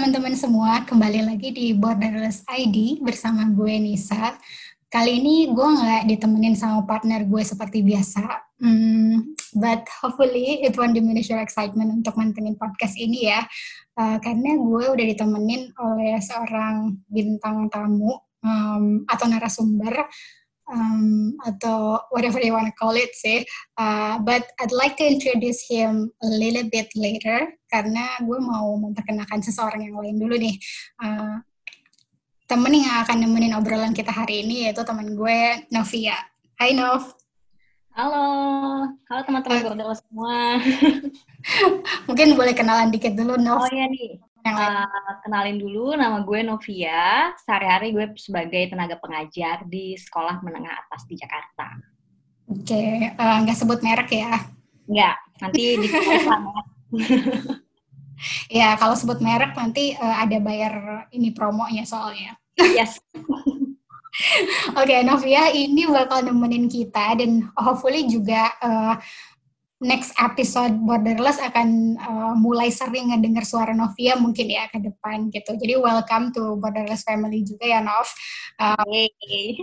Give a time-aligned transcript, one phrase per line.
[0.00, 4.32] teman-teman semua, kembali lagi di Borderless ID bersama gue Nisa.
[4.88, 8.24] Kali ini gue nggak ditemenin sama partner gue seperti biasa,
[8.64, 13.44] hmm, but hopefully it won't diminish your excitement untuk mantengin podcast ini ya,
[14.00, 20.08] uh, karena gue udah ditemenin oleh seorang bintang tamu um, atau narasumber
[20.70, 23.42] um, atau whatever you want to call it sih.
[23.76, 29.42] Uh, but I'd like to introduce him a little bit later karena gue mau memperkenalkan
[29.42, 30.56] seseorang yang lain dulu nih.
[31.02, 31.42] Uh,
[32.46, 36.18] temen yang akan nemenin obrolan kita hari ini yaitu teman gue Novia.
[36.58, 37.18] Hai Nov.
[37.90, 38.26] Halo,
[38.86, 40.62] halo teman-teman Gordel semua.
[42.08, 43.66] Mungkin boleh kenalan dikit dulu Nov.
[43.66, 47.32] Oh iya nih, uh, kenalin dulu nama gue Novia.
[47.40, 51.68] Sehari-hari gue sebagai tenaga pengajar di sekolah menengah atas di Jakarta.
[52.50, 53.14] Oke, okay.
[53.14, 54.42] uh, nggak sebut merek ya?
[54.90, 55.88] Nggak, nanti di
[58.60, 62.36] Ya, kalau sebut merek nanti uh, ada bayar ini promonya soalnya.
[62.58, 63.00] Yes.
[64.76, 68.94] Oke, okay, Novia ini bakal nemenin kita dan hopefully juga uh,
[69.80, 75.56] next episode Borderless akan uh, mulai sering ngedengar suara Novia mungkin ya ke depan gitu.
[75.56, 78.04] Jadi welcome to Borderless family juga ya Nov.
[78.60, 78.84] Uh,
[79.24, 79.56] hey.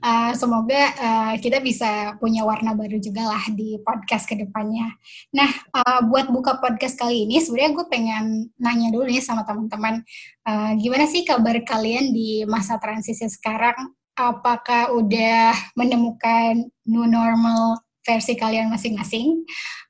[0.00, 4.96] uh, semoga uh, kita bisa punya warna baru juga lah di podcast ke depannya.
[5.36, 8.24] Nah, uh, buat buka podcast kali ini sebenarnya gue pengen
[8.56, 10.00] nanya dulu nih sama teman-teman,
[10.48, 13.92] uh, gimana sih kabar kalian di masa transisi sekarang?
[14.16, 19.42] Apakah udah menemukan new normal versi kalian masing-masing.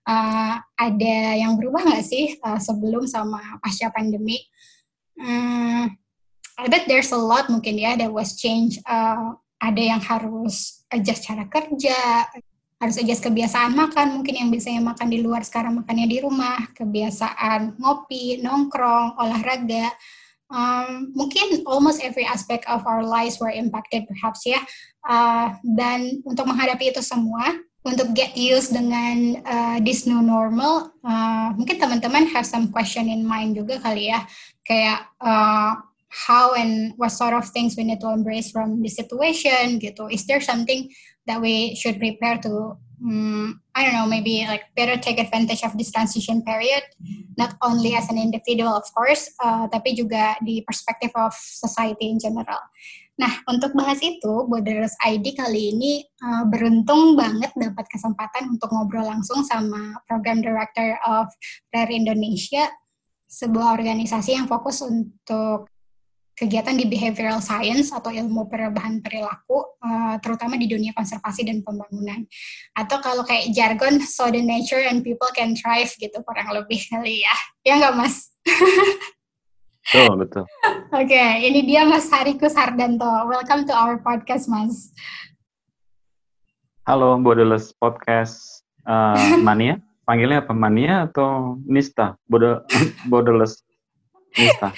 [0.06, 4.40] Uh, ada yang berubah nggak sih uh, sebelum sama pasca pandemi?
[5.18, 5.90] Hmm,
[6.54, 8.78] I bet there's a lot mungkin ya that was change.
[8.86, 12.28] Uh, ada yang harus adjust cara kerja,
[12.78, 17.80] harus adjust kebiasaan makan, mungkin yang biasanya makan di luar sekarang makannya di rumah, kebiasaan
[17.80, 19.88] ngopi, nongkrong, olahraga.
[20.52, 24.60] Um, mungkin almost every aspect of our lives were impacted perhaps ya.
[25.08, 31.52] Uh, dan untuk menghadapi itu semua, untuk get used dengan uh, this new normal, uh,
[31.52, 34.24] mungkin teman-teman have some question in mind juga kali ya,
[34.64, 35.76] kayak uh,
[36.08, 40.08] how and what sort of things we need to embrace from the situation gitu.
[40.08, 40.88] Is there something
[41.28, 45.76] that we should prepare to, um, I don't know, maybe like better take advantage of
[45.76, 46.88] this transition period,
[47.36, 52.16] not only as an individual of course, uh, tapi juga di perspective of society in
[52.16, 52.64] general.
[53.14, 59.06] Nah, untuk bahas itu, Borderless ID kali ini uh, beruntung banget dapat kesempatan untuk ngobrol
[59.06, 61.30] langsung sama Program Director of
[61.70, 62.66] Rare Indonesia,
[63.30, 65.70] sebuah organisasi yang fokus untuk
[66.34, 72.26] kegiatan di behavioral science atau ilmu perubahan perilaku, uh, terutama di dunia konservasi dan pembangunan.
[72.74, 77.22] Atau kalau kayak jargon, so the nature and people can thrive gitu kurang lebih kali
[77.22, 77.34] ya.
[77.62, 78.34] Ya nggak, Mas?
[79.84, 80.44] Betul, betul.
[80.96, 83.04] Oke, okay, ini dia Mas Harikus Hardanto.
[83.28, 84.88] Welcome to our podcast, Mas.
[86.88, 89.76] Halo, Bodeles Podcast uh, Mania.
[90.08, 90.56] Panggilnya apa?
[90.56, 92.16] Mania atau Nista?
[92.24, 92.64] Bode,
[93.12, 93.60] Bodeles
[94.32, 94.72] Nista.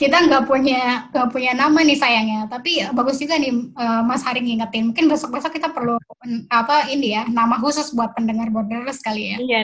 [0.00, 4.40] Kita nggak punya nggak punya nama nih sayangnya, tapi bagus juga nih uh, Mas Hari
[4.40, 4.88] ngingetin.
[4.88, 6.00] Mungkin besok-besok kita perlu
[6.48, 9.38] apa ini ya nama khusus buat pendengar Borderless kali ya.
[9.40, 9.60] Iya.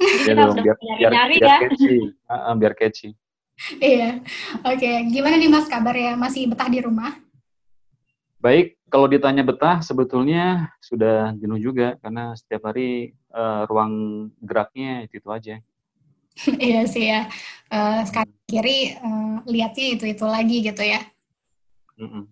[0.00, 1.96] Jadi ya dong, biar, biar, biar, biar catchy.
[2.32, 3.10] Uh, biar catchy
[3.80, 4.20] iya.
[4.62, 4.96] Oke, okay.
[5.08, 6.12] gimana nih Mas kabar ya?
[6.14, 7.16] Masih betah di rumah?
[8.36, 15.18] Baik, kalau ditanya betah sebetulnya sudah jenuh juga karena setiap hari uh, ruang geraknya itu
[15.18, 15.56] itu aja.
[16.60, 17.26] iya sih ya.
[17.72, 21.00] Uh, sekarang kiri uh, lihatnya itu itu lagi gitu ya.
[21.96, 22.24] Mm -mm.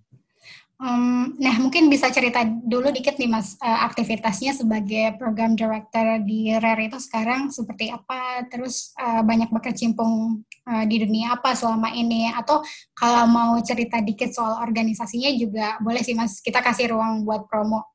[0.75, 6.51] Um, nah, mungkin bisa cerita dulu dikit nih Mas, uh, aktivitasnya sebagai program director di
[6.51, 12.27] RARE itu sekarang seperti apa, terus uh, banyak berkecimpung uh, di dunia apa selama ini,
[12.35, 12.59] atau
[12.91, 17.87] kalau mau cerita dikit soal organisasinya juga boleh sih Mas, kita kasih ruang buat promo.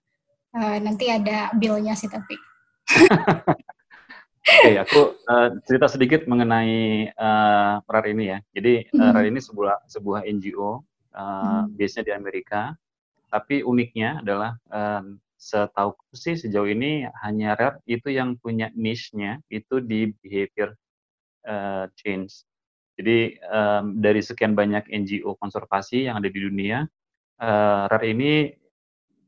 [0.56, 2.39] Uh, nanti ada billnya sih tapi.
[4.50, 8.39] Oke, okay, aku uh, cerita sedikit mengenai uh, RARE ini ya.
[8.56, 11.75] Jadi uh, RARE ini sebuah sebuah NGO uh, hmm.
[11.77, 12.61] biasanya di Amerika.
[13.29, 19.79] Tapi uniknya adalah um, setahu sih sejauh ini hanya Rare itu yang punya niche-nya itu
[19.79, 20.75] di behavior
[21.47, 22.44] uh, change.
[23.00, 26.83] Jadi um, dari sekian banyak NGO konservasi yang ada di dunia,
[27.39, 28.51] uh, Rare ini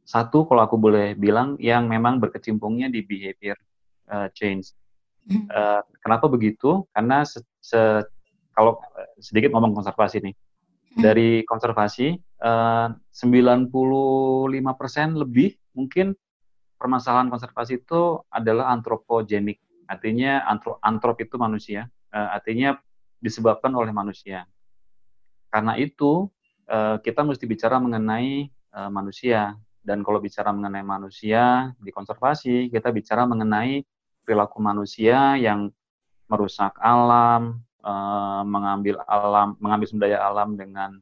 [0.03, 3.55] satu kalau aku boleh bilang yang memang berkecimpungnya di behavior
[4.11, 4.75] uh, change.
[5.31, 6.83] Uh, kenapa begitu?
[6.91, 7.79] Karena se, se,
[8.51, 8.81] kalau
[9.21, 10.35] sedikit ngomong konservasi nih.
[10.95, 13.71] Dari konservasi uh, 95%
[15.15, 16.11] lebih mungkin
[16.75, 19.61] permasalahan konservasi itu adalah antropogenik.
[19.87, 21.87] Artinya antro, antrop itu manusia.
[22.11, 22.75] Uh, artinya
[23.21, 24.43] disebabkan oleh manusia.
[25.51, 26.27] Karena itu
[26.67, 32.93] uh, kita mesti bicara mengenai uh, manusia dan kalau bicara mengenai manusia di konservasi kita
[32.93, 33.81] bicara mengenai
[34.21, 35.73] perilaku manusia yang
[36.29, 40.97] merusak alam, uh, mengambil alam, mengambil sumber daya alam dengan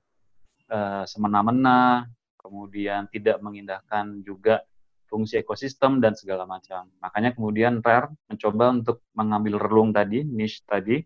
[0.72, 2.08] uh, semena-mena,
[2.40, 4.64] kemudian tidak mengindahkan juga
[5.10, 6.88] fungsi ekosistem dan segala macam.
[7.02, 11.02] Makanya kemudian RARE mencoba untuk mengambil relung tadi, niche tadi,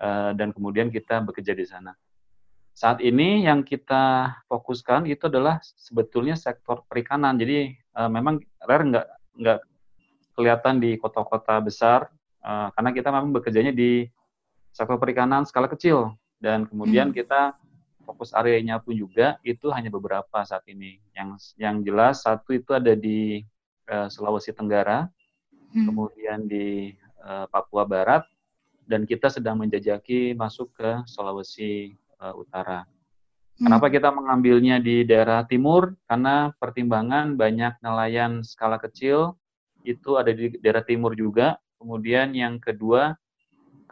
[0.00, 1.92] uh, dan kemudian kita bekerja di sana.
[2.72, 7.36] Saat ini yang kita fokuskan itu adalah sebetulnya sektor perikanan.
[7.36, 9.60] Jadi uh, memang RARE nggak nggak
[10.32, 12.08] kelihatan di kota-kota besar
[12.40, 14.08] uh, karena kita memang bekerjanya di
[14.72, 17.16] sektor perikanan skala kecil dan kemudian hmm.
[17.22, 17.54] kita
[18.02, 20.98] fokus areanya pun juga itu hanya beberapa saat ini.
[21.14, 23.46] Yang yang jelas satu itu ada di
[23.88, 25.06] uh, Sulawesi Tenggara,
[25.72, 25.86] hmm.
[25.86, 26.92] kemudian di
[27.22, 28.26] uh, Papua Barat
[28.84, 32.82] dan kita sedang menjajaki masuk ke Sulawesi uh, Utara.
[32.82, 33.70] Hmm.
[33.70, 35.94] Kenapa kita mengambilnya di daerah timur?
[36.10, 39.38] Karena pertimbangan banyak nelayan skala kecil
[39.86, 41.58] itu ada di daerah timur juga.
[41.78, 43.18] Kemudian yang kedua,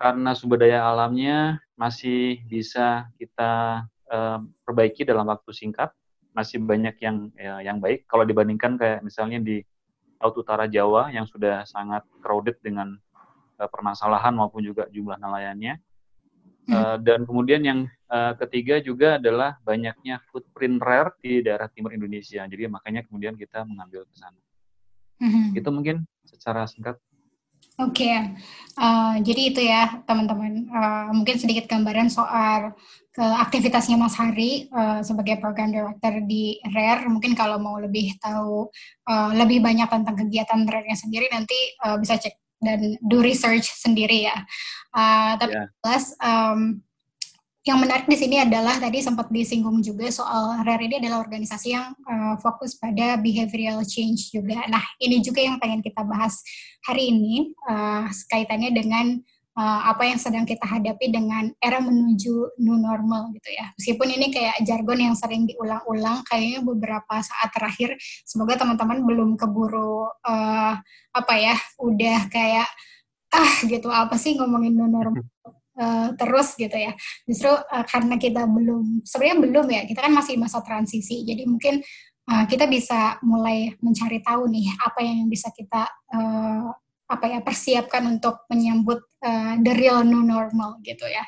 [0.01, 5.93] karena sumber daya alamnya masih bisa kita uh, perbaiki dalam waktu singkat,
[6.33, 8.09] masih banyak yang ya, yang baik.
[8.09, 9.61] Kalau dibandingkan kayak misalnya di
[10.21, 12.97] Laut Utara Jawa yang sudah sangat crowded dengan
[13.61, 15.77] uh, permasalahan maupun juga jumlah nelayannya.
[16.71, 17.81] Uh, dan kemudian yang
[18.15, 22.47] uh, ketiga juga adalah banyaknya footprint rare di daerah timur Indonesia.
[22.47, 24.39] Jadi makanya kemudian kita mengambil ke sana.
[25.19, 25.59] Mm-hmm.
[25.59, 26.97] Itu mungkin secara singkat.
[27.81, 28.17] Oke, okay.
[28.77, 30.69] uh, jadi itu ya teman-teman.
[30.69, 32.77] Uh, mungkin sedikit gambaran soal
[33.11, 37.09] ke aktivitasnya Mas Hari uh, sebagai program director di RARE.
[37.09, 38.69] Mungkin kalau mau lebih tahu
[39.09, 44.29] uh, lebih banyak tentang kegiatan RARE-nya sendiri nanti uh, bisa cek dan do research sendiri
[44.29, 44.37] ya.
[44.93, 45.69] Uh, tapi yeah.
[45.81, 46.85] plus um,
[47.61, 51.93] yang menarik di sini adalah tadi sempat disinggung juga soal RARE ini adalah organisasi yang
[52.09, 54.65] uh, fokus pada behavioral change juga.
[54.65, 56.41] Nah, ini juga yang pengen kita bahas
[56.89, 59.21] hari ini uh, kaitannya dengan
[59.61, 63.69] uh, apa yang sedang kita hadapi dengan era menuju new normal gitu ya.
[63.77, 67.93] Meskipun ini kayak jargon yang sering diulang-ulang, kayaknya beberapa saat terakhir
[68.25, 70.75] semoga teman-teman belum keburu uh,
[71.13, 72.69] apa ya, udah kayak
[73.31, 75.23] ah gitu apa sih ngomongin new normal
[75.81, 76.93] uh, terus gitu ya.
[77.25, 81.25] Justru uh, karena kita belum, sebenarnya belum ya, kita kan masih masa transisi.
[81.25, 81.81] Jadi mungkin
[82.29, 86.69] uh, kita bisa mulai mencari tahu nih apa yang bisa kita uh,
[87.11, 91.27] apa ya persiapkan untuk menyambut uh, the real new normal gitu ya.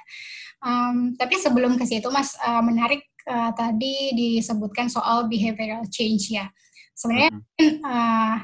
[0.63, 6.47] Um, tapi sebelum ke situ, Mas uh, menarik uh, tadi disebutkan soal behavioral change ya.
[6.95, 7.35] Sebenarnya
[7.83, 8.37] uh,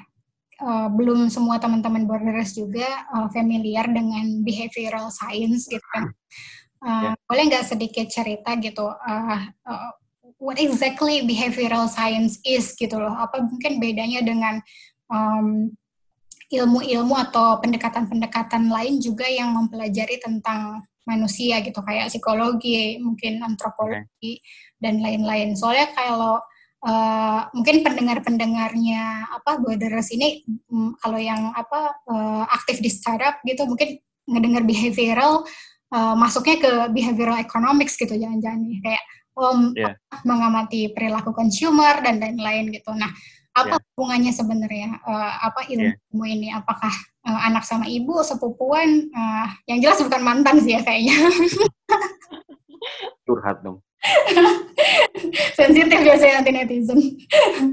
[0.62, 6.10] uh, belum semua teman-teman borderers juga uh, familiar dengan behavioral science gitu kan.
[6.78, 7.14] Uh, yeah.
[7.26, 9.90] Boleh nggak sedikit cerita gitu, uh, uh,
[10.38, 13.14] what exactly behavioral science is gitu loh?
[13.14, 14.62] Apa mungkin bedanya dengan
[15.10, 15.74] um,
[16.48, 24.76] ilmu-ilmu atau pendekatan-pendekatan lain juga yang mempelajari tentang manusia gitu kayak psikologi, mungkin antropologi okay.
[24.80, 25.56] dan lain-lain.
[25.56, 26.40] Soalnya kalau
[26.84, 33.66] uh, mungkin pendengar-pendengarnya apa Borderers ini um, kalau yang apa uh, aktif di startup gitu
[33.66, 35.46] mungkin ngedengar behavioral
[35.94, 39.02] uh, masuknya ke behavioral economics gitu jangan-jangan nih kayak
[39.38, 39.94] um, yeah.
[40.26, 42.90] mengamati perilaku consumer dan lain-lain gitu.
[42.92, 43.08] Nah,
[43.54, 43.84] apa yeah.
[43.94, 46.34] hubungannya sebenarnya uh, apa ilmu yeah.
[46.34, 46.48] ini?
[46.50, 46.90] Apakah
[47.24, 49.08] uh, anak sama ibu, sepupuan?
[49.14, 51.16] Uh, yang jelas bukan mantan sih ya kayaknya.
[53.24, 53.80] Curhat dong.
[55.58, 56.98] Sensitif biasanya nanti netizen.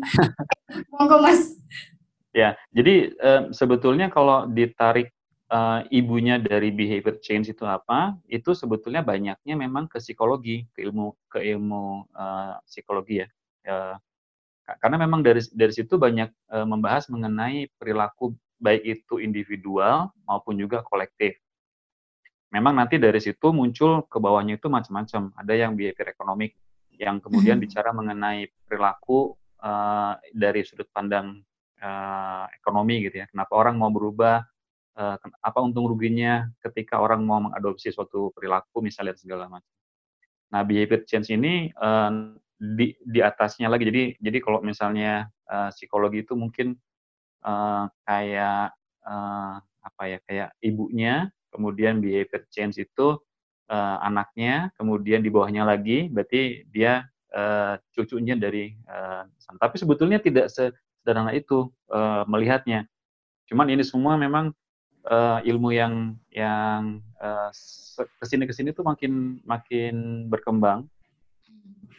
[0.91, 1.55] Monggo Mas.
[2.36, 5.15] Ya, jadi uh, sebetulnya kalau ditarik
[5.48, 8.17] uh, ibunya dari behavior change itu apa?
[8.27, 13.27] Itu sebetulnya banyaknya memang ke psikologi, ke ilmu ke ilmu uh, psikologi ya.
[13.65, 13.96] Uh,
[14.82, 20.82] karena memang dari dari situ banyak uh, membahas mengenai perilaku baik itu individual maupun juga
[20.82, 21.38] kolektif
[22.54, 25.34] memang nanti dari situ muncul ke bawahnya itu macam-macam.
[25.38, 26.54] Ada yang behavior ekonomik
[26.96, 27.66] yang kemudian hmm.
[27.66, 31.44] bicara mengenai perilaku uh, dari sudut pandang
[31.82, 33.25] uh, ekonomi gitu ya.
[33.30, 34.44] Kenapa orang mau berubah?
[34.96, 39.68] Uh, apa untung ruginya ketika orang mau mengadopsi suatu perilaku misalnya segala macam.
[40.56, 43.92] Nah, behavior change ini uh, di di atasnya lagi.
[43.92, 46.80] Jadi jadi kalau misalnya uh, psikologi itu mungkin
[47.44, 48.72] uh, kayak
[49.04, 53.16] uh, apa ya kayak ibunya kemudian behavior change itu
[53.72, 59.24] uh, anaknya, kemudian di bawahnya lagi berarti dia uh, cucunya dari uh,
[59.56, 62.84] Tapi sebetulnya tidak sederhana itu uh, melihatnya.
[63.48, 64.52] Cuman ini semua memang
[65.08, 67.50] uh, ilmu yang yang uh,
[67.96, 70.90] ke sini ke sini tuh makin makin berkembang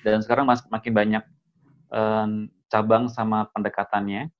[0.02, 1.24] dan sekarang makin banyak
[1.90, 4.30] um, cabang sama pendekatannya.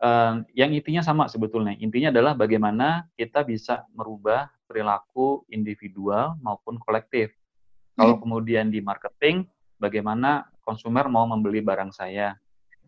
[0.00, 1.76] Um, yang intinya sama sebetulnya.
[1.76, 7.36] Intinya adalah bagaimana kita bisa merubah perilaku individual maupun kolektif.
[8.00, 8.22] Kalau hmm.
[8.24, 9.44] kemudian di marketing,
[9.76, 12.32] bagaimana konsumer mau membeli barang saya?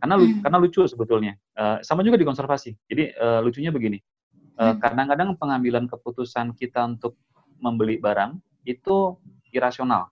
[0.00, 0.40] Karena hmm.
[0.40, 1.37] karena lucu sebetulnya.
[1.52, 2.73] Uh, sama juga di konservasi.
[2.88, 4.00] Jadi uh, lucunya begini.
[4.57, 7.21] Uh, kadang-kadang pengambilan keputusan kita untuk
[7.61, 9.21] membeli barang itu
[9.52, 10.09] irasional.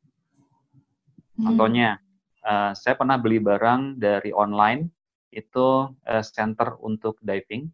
[1.40, 1.48] Hmm.
[1.48, 1.96] Contohnya,
[2.44, 4.99] uh, saya pernah beli barang dari online
[5.30, 7.70] itu uh, center untuk diving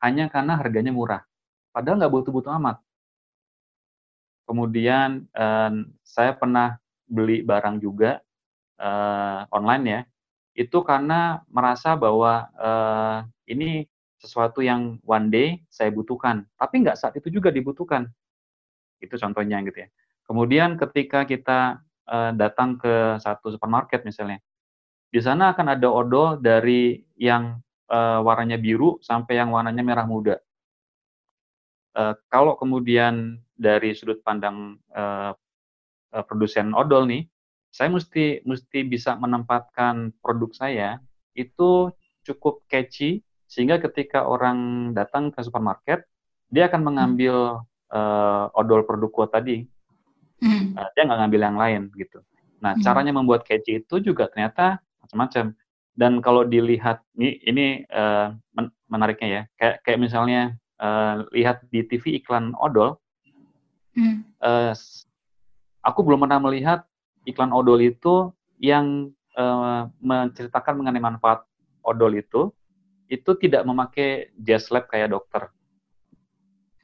[0.00, 1.22] hanya karena harganya murah.
[1.72, 2.80] Padahal nggak butuh-butuh amat.
[4.48, 8.24] Kemudian uh, saya pernah beli barang juga
[8.80, 10.00] uh, online ya,
[10.56, 13.84] itu karena merasa bahwa uh, ini
[14.18, 18.08] sesuatu yang one day saya butuhkan, tapi nggak saat itu juga dibutuhkan.
[18.98, 19.88] Itu contohnya gitu ya.
[20.26, 24.42] Kemudian ketika kita uh, datang ke satu supermarket misalnya,
[25.08, 27.56] di sana akan ada odol dari yang
[27.88, 30.36] uh, warnanya biru sampai yang warnanya merah muda.
[31.96, 35.32] Uh, kalau kemudian dari sudut pandang uh,
[36.12, 37.24] uh, produsen odol nih,
[37.72, 41.00] saya mesti mesti bisa menempatkan produk saya
[41.32, 41.88] itu
[42.24, 46.04] cukup catchy sehingga ketika orang datang ke supermarket
[46.52, 49.64] dia akan mengambil uh, odol produk kuat tadi.
[50.38, 52.22] Uh, dia nggak ngambil yang lain gitu.
[52.62, 52.82] Nah, hmm.
[52.86, 55.56] caranya membuat catchy itu juga ternyata macam-macam.
[55.98, 58.30] Dan kalau dilihat ini ini uh,
[58.86, 60.40] menariknya ya, kayak kayak misalnya
[60.78, 63.02] uh, lihat di TV iklan odol,
[63.98, 64.22] hmm.
[64.38, 64.70] uh,
[65.82, 66.86] aku belum pernah melihat
[67.26, 68.30] iklan odol itu
[68.62, 71.42] yang uh, menceritakan mengenai manfaat
[71.82, 72.54] odol itu
[73.08, 75.50] itu tidak memakai jazz lab kayak dokter.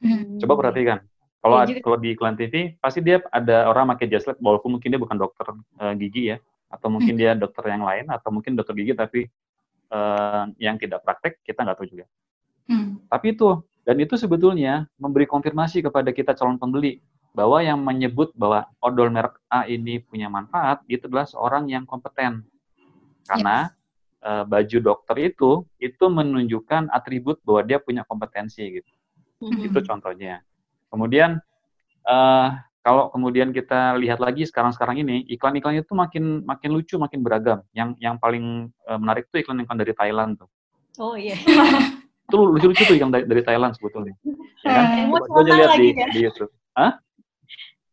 [0.03, 0.41] Hmm.
[0.43, 0.99] Coba perhatikan.
[1.45, 4.89] Kalau ya, kalau di iklan TV pasti dia ada orang pakai jas lab walaupun mungkin
[4.89, 5.45] dia bukan dokter
[5.77, 6.37] uh, gigi ya
[6.69, 9.21] atau mungkin dia dokter yang lain atau mungkin dokter gigi tapi
[9.93, 12.05] uh, yang tidak praktek kita nggak tahu juga.
[12.65, 13.01] Hmm.
[13.07, 16.99] Tapi itu dan itu sebetulnya memberi konfirmasi kepada kita calon pembeli
[17.35, 22.47] bahwa yang menyebut bahwa odol merek A ini punya manfaat itu adalah seorang yang kompeten
[23.27, 24.25] karena yes.
[24.25, 28.91] uh, baju dokter itu itu menunjukkan atribut bahwa dia punya kompetensi gitu.
[29.43, 29.61] Hmm.
[29.61, 30.41] Itu contohnya.
[30.89, 31.43] Kemudian
[32.07, 37.65] uh, kalau kemudian kita lihat lagi sekarang-sekarang ini iklan-iklan itu makin makin lucu, makin beragam.
[37.73, 40.45] Yang yang paling uh, menarik tuh iklan-iklan dari Thailand tuh.
[41.01, 41.33] Oh iya.
[42.29, 44.13] itu lucu-lucu tuh yang dari, dari Thailand sebetulnya.
[44.61, 45.09] Ya kan?
[45.09, 46.07] Coba lihat di, ya?
[46.13, 46.53] di YouTube.
[46.77, 47.01] Hah?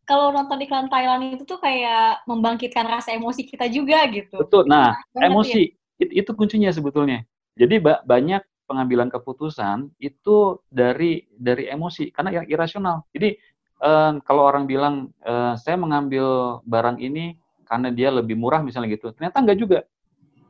[0.05, 4.45] Kalau nonton iklan Thailand itu tuh kayak membangkitkan rasa emosi kita juga gitu.
[4.45, 4.69] Betul.
[4.69, 6.05] Nah, emosi ya?
[6.05, 7.25] itu, itu kuncinya sebetulnya.
[7.57, 13.05] Jadi ba banyak pengambilan keputusan itu dari dari emosi karena yang irasional.
[13.09, 13.37] Jadi
[13.83, 17.35] eh, kalau orang bilang eh, saya mengambil barang ini
[17.67, 19.79] karena dia lebih murah misalnya gitu, ternyata enggak juga.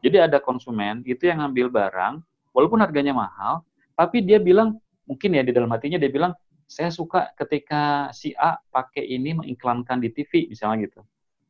[0.03, 2.13] Jadi ada konsumen itu yang ngambil barang
[2.51, 3.63] walaupun harganya mahal,
[3.95, 6.35] tapi dia bilang mungkin ya di dalam hatinya dia bilang
[6.67, 11.01] saya suka ketika si A pakai ini mengiklankan di TV misalnya gitu.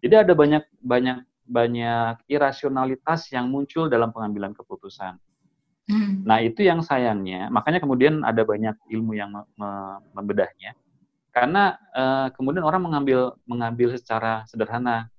[0.03, 5.19] Jadi ada banyak banyak banyak irasionalitas yang muncul dalam pengambilan keputusan.
[5.83, 6.23] Hmm.
[6.23, 9.69] Nah, itu yang sayangnya, makanya kemudian ada banyak ilmu yang me me
[10.15, 10.71] membedahnya.
[11.33, 15.09] Karena uh, kemudian orang mengambil mengambil secara sederhana,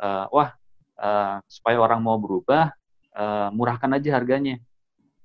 [0.00, 0.56] uh, wah
[0.96, 2.72] uh, supaya orang mau berubah,
[3.12, 4.56] uh, murahkan aja harganya.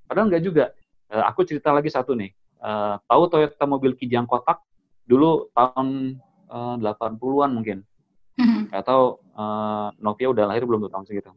[0.04, 0.66] Padahal enggak juga.
[1.08, 2.36] Uh, aku cerita lagi satu nih.
[2.60, 4.60] Uh, tahu Toyota mobil Kijang kotak
[5.08, 6.20] dulu tahun
[6.52, 7.88] uh, 80-an mungkin.
[8.36, 8.68] Hmm.
[8.76, 11.32] Atau uh, Novia udah lahir belum tuh tahun segitu.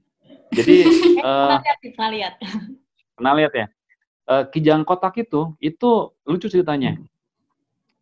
[0.56, 0.76] Jadi
[1.20, 1.60] uh,
[1.92, 2.34] pernah lihat.
[3.12, 3.66] Pernah lihat ya?
[4.24, 6.96] Uh, Kijang kotak itu, itu lucu ceritanya.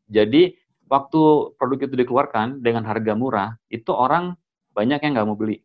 [0.06, 0.54] Jadi
[0.86, 1.22] waktu
[1.58, 4.38] produk itu dikeluarkan dengan harga murah, itu orang
[4.72, 5.62] banyak yang nggak mau beli.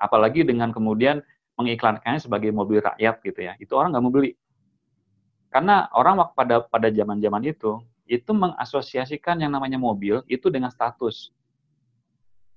[0.00, 1.20] Apalagi dengan kemudian
[1.54, 4.32] mengiklankannya sebagai mobil rakyat gitu ya, itu orang nggak mau beli.
[5.52, 7.78] Karena orang waktu pada pada zaman-zaman itu,
[8.10, 11.30] itu mengasosiasikan yang namanya mobil itu dengan status.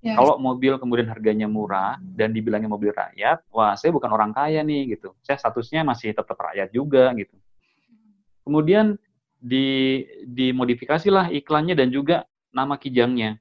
[0.01, 0.13] Yes.
[0.13, 4.97] Kalau mobil kemudian harganya murah dan dibilangnya mobil rakyat, wah saya bukan orang kaya nih
[4.97, 5.13] gitu.
[5.25, 7.33] Saya statusnya masih tetap rakyat juga gitu.
[8.45, 8.95] Kemudian
[9.37, 13.37] di dimodifikasilah iklannya dan juga nama kijangnya.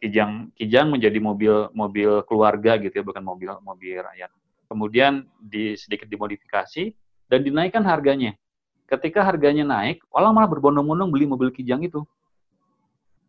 [0.00, 4.28] Kijang kijang menjadi mobil mobil keluarga gitu ya, bukan mobil mobil rakyat.
[4.68, 6.92] Kemudian di sedikit dimodifikasi
[7.28, 8.36] dan dinaikkan harganya.
[8.84, 12.04] Ketika harganya naik, orang malah berbondong-bondong beli mobil kijang itu.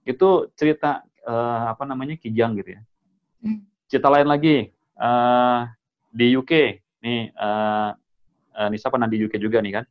[0.04, 2.82] Itu cerita uh, apa namanya kijang gitu ya.
[3.40, 3.64] Hmm.
[3.88, 5.64] Cerita lain lagi uh,
[6.12, 6.52] di UK
[7.04, 7.96] nih uh,
[8.56, 9.86] uh, Nisa pernah di UK juga nih kan.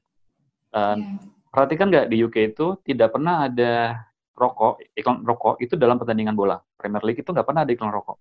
[0.75, 1.34] Uh, yeah.
[1.55, 4.03] Perhatikan nggak di UK itu tidak pernah ada
[4.35, 6.59] rokok, iklan rokok itu dalam pertandingan bola.
[6.75, 8.19] Premier League itu nggak pernah ada iklan rokok.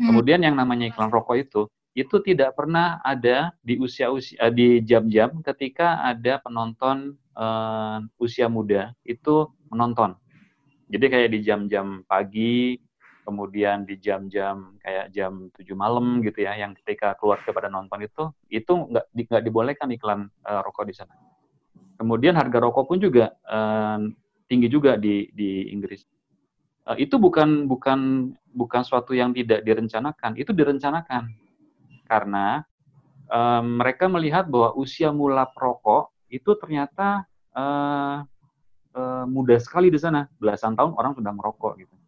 [0.00, 0.08] Hmm.
[0.08, 5.44] Kemudian yang namanya iklan rokok itu itu tidak pernah ada di usia-usia eh, di jam-jam
[5.44, 10.16] ketika ada penonton uh, usia muda itu menonton.
[10.88, 12.80] Jadi kayak di jam-jam pagi,
[13.22, 18.28] kemudian di jam-jam kayak jam 7 malam gitu ya, yang ketika keluar kepada nonton itu,
[18.50, 21.14] itu nggak nggak dibolehkan iklan uh, rokok di sana.
[21.96, 24.02] Kemudian harga rokok pun juga uh,
[24.50, 26.02] tinggi juga di di Inggris.
[26.82, 31.30] Uh, itu bukan bukan bukan suatu yang tidak direncanakan, itu direncanakan
[32.10, 32.66] karena
[33.30, 37.24] um, mereka melihat bahwa usia mula perokok itu ternyata
[37.54, 38.26] uh,
[38.98, 40.26] uh, mudah sekali di sana.
[40.42, 42.01] Belasan tahun orang sudah merokok gitu.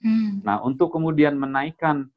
[0.00, 0.44] Hmm.
[0.44, 2.08] Nah, untuk kemudian menaikkan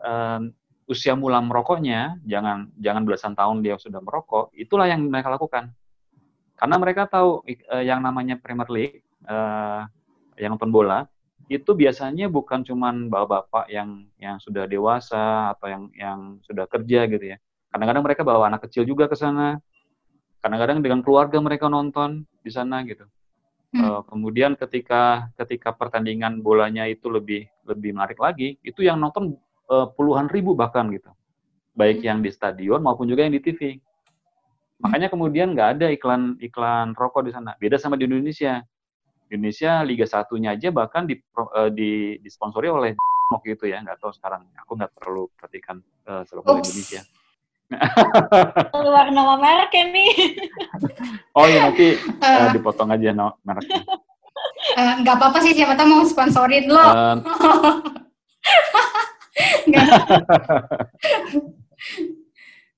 [0.00, 0.52] um,
[0.90, 5.70] usia mula merokoknya, jangan jangan belasan tahun dia sudah merokok, itulah yang mereka lakukan.
[6.58, 9.86] Karena mereka tahu uh, yang namanya Premier League, uh,
[10.36, 11.06] yang nonton bola,
[11.50, 17.24] itu biasanya bukan cuman bapak-bapak yang yang sudah dewasa atau yang yang sudah kerja gitu
[17.34, 17.36] ya.
[17.70, 19.58] Kadang-kadang mereka bawa anak kecil juga ke sana.
[20.42, 23.06] Kadang-kadang dengan keluarga mereka nonton di sana gitu.
[23.70, 23.86] Hmm.
[23.86, 29.38] Uh, kemudian ketika ketika pertandingan bolanya itu lebih lebih menarik lagi, itu yang nonton
[29.70, 31.10] uh, puluhan ribu bahkan gitu.
[31.78, 32.06] Baik hmm.
[32.06, 33.78] yang di stadion maupun juga yang di TV.
[34.80, 37.54] Makanya kemudian nggak ada iklan iklan rokok di sana.
[37.62, 38.58] Beda sama di Indonesia.
[39.30, 42.98] Indonesia Liga Satunya aja bahkan di, uh, di disponsori oleh
[43.34, 45.78] waktu itu ya nggak tahu sekarang aku nggak terlalu perhatikan
[46.10, 47.06] uh, sepak bola Indonesia
[48.74, 50.10] keluar nama merek ya nih
[51.38, 53.86] oh iya nanti uh, dipotong aja nama mereknya.
[55.00, 56.86] Nggak uh, apa-apa sih siapa tahu mau sponsorin lo.
[59.70, 59.96] Uh,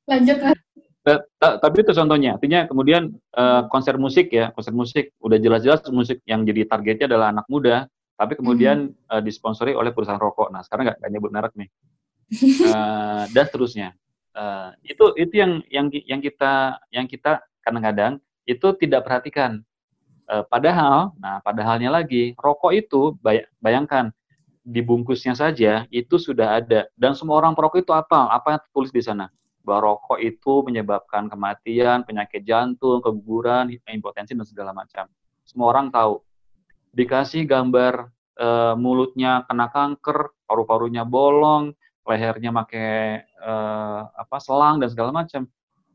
[0.06, 0.36] lanjut
[1.58, 6.46] tapi itu contohnya artinya kemudian uh, konser musik ya konser musik udah jelas-jelas musik yang
[6.46, 9.10] jadi targetnya adalah anak muda tapi kemudian hmm.
[9.10, 10.54] uh, disponsori oleh perusahaan rokok.
[10.54, 11.68] Nah sekarang nggak nyebut merek nih.
[12.70, 13.88] Uh, dan seterusnya
[14.36, 18.18] uh, itu itu yang yang yang kita yang kita kadang-kadang
[18.48, 19.62] itu tidak perhatikan
[20.28, 24.10] uh, padahal nah padahalnya lagi rokok itu bay bayangkan
[24.62, 29.02] dibungkusnya saja itu sudah ada dan semua orang perokok itu apa apa yang tertulis di
[29.02, 29.26] sana
[29.62, 35.06] bahwa rokok itu menyebabkan kematian, penyakit jantung, keguguran, impotensi dan segala macam.
[35.46, 36.18] Semua orang tahu.
[36.92, 41.72] Dikasih gambar e, mulutnya kena kanker, paru-parunya bolong,
[42.06, 43.52] lehernya pakai e,
[44.16, 45.46] apa selang dan segala macam.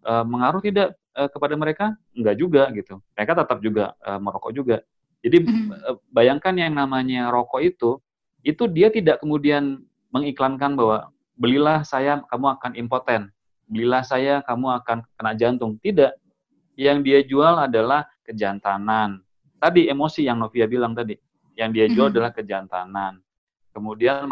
[0.04, 1.86] E, mengaruh tidak e, kepada mereka?
[2.15, 3.00] Enggak juga gitu.
[3.15, 4.78] Mereka tetap juga e, merokok juga.
[5.22, 6.13] Jadi mm-hmm.
[6.13, 7.98] bayangkan yang namanya rokok itu,
[8.46, 13.34] itu dia tidak kemudian mengiklankan bahwa belilah saya kamu akan impoten
[13.67, 15.76] belilah saya kamu akan kena jantung.
[15.84, 16.15] Tidak.
[16.80, 19.22] Yang dia jual adalah kejantanan.
[19.60, 21.20] Tadi emosi yang Novia bilang tadi.
[21.60, 22.15] Yang dia jual mm -hmm.
[22.15, 23.13] adalah kejantanan.
[23.76, 24.32] Kemudian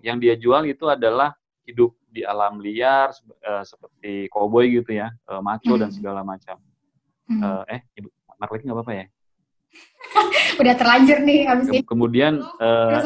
[0.00, 1.36] yang dia jual itu adalah
[1.68, 3.14] hidup di alam liar
[3.46, 5.80] uh, seperti koboi gitu ya, uh, maco hmm.
[5.86, 6.58] dan segala macam.
[7.30, 7.40] Hmm.
[7.40, 8.10] Uh, eh, ibu,
[8.40, 9.04] lagi nggak apa-apa ya?
[10.60, 11.80] Udah terlanjur nih abis ini.
[11.86, 12.42] Kemudian.
[12.58, 12.98] Uh,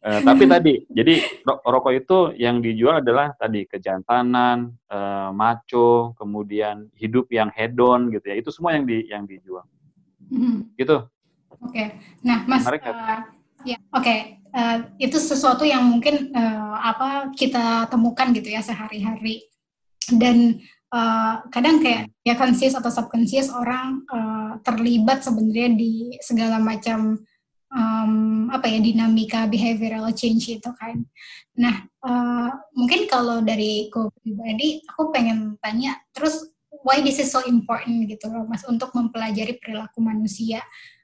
[0.00, 7.30] Uh, tapi tadi, jadi rokok itu yang dijual adalah tadi kejantanan, uh, maco, kemudian hidup
[7.30, 8.36] yang hedon gitu ya.
[8.40, 9.62] Itu semua yang di yang dijual.
[10.32, 10.72] Hmm.
[10.74, 11.06] Gitu.
[11.58, 11.74] Oke.
[11.74, 11.86] Okay.
[12.22, 12.78] Nah, Mas uh,
[13.66, 14.04] ya, oke.
[14.04, 14.20] Okay.
[14.50, 19.46] Uh, itu sesuatu yang mungkin uh, apa kita temukan gitu ya sehari-hari.
[20.10, 20.58] Dan
[20.90, 27.22] uh, kadang kayak ya conscious atau subconscious orang uh, terlibat sebenarnya di segala macam
[27.70, 31.06] um, apa ya dinamika behavioral change itu kan.
[31.58, 36.50] Nah uh, mungkin kalau dari aku pribadi aku pengen tanya terus
[36.82, 40.60] why this is so important gitu loh mas untuk mempelajari perilaku manusia.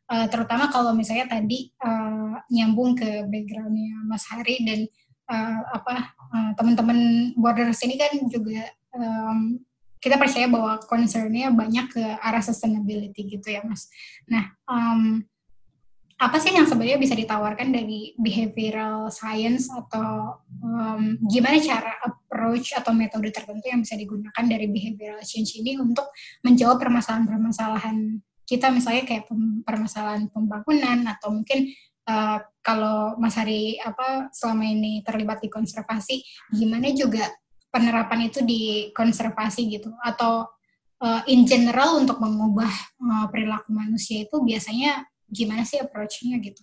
[0.07, 4.81] Uh, terutama kalau misalnya tadi uh, nyambung ke backgroundnya Mas Hari dan
[5.27, 9.59] uh, apa uh, teman-teman borders ini kan juga um,
[9.99, 13.90] kita percaya bahwa concernnya banyak ke arah sustainability gitu ya Mas.
[14.31, 15.27] Nah um,
[16.16, 22.97] apa sih yang sebenarnya bisa ditawarkan dari behavioral science atau um, gimana cara approach atau
[22.97, 26.09] metode tertentu yang bisa digunakan dari behavioral change ini untuk
[26.40, 29.26] menjawab permasalahan-permasalahan kita misalnya kayak
[29.66, 31.68] permasalahan pembangunan atau mungkin
[32.06, 36.22] uh, kalau Mas Hari apa selama ini terlibat di konservasi
[36.54, 37.26] gimana juga
[37.68, 40.46] penerapan itu di konservasi gitu atau
[41.02, 42.70] uh, in general untuk mengubah
[43.02, 46.62] uh, perilaku manusia itu biasanya gimana sih approach-nya gitu?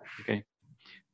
[0.00, 0.24] Oke.
[0.24, 0.38] Okay.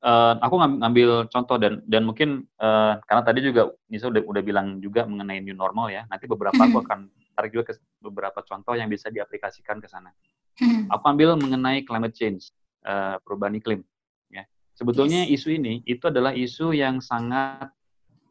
[0.03, 4.79] uh, aku ngambil contoh dan dan mungkin uh, karena tadi juga Nisa udah udah bilang
[4.79, 6.07] juga mengenai new normal ya.
[6.07, 6.87] Nanti beberapa aku mm-hmm.
[6.87, 7.01] akan
[7.37, 10.11] tarik juga ke beberapa contoh yang bisa diaplikasikan ke sana.
[10.57, 10.89] Mm-hmm.
[10.89, 12.49] Aku ambil mengenai climate change,
[12.89, 13.85] uh, perubahan iklim.
[14.33, 15.45] Ya, sebetulnya yes.
[15.45, 17.69] isu ini itu adalah isu yang sangat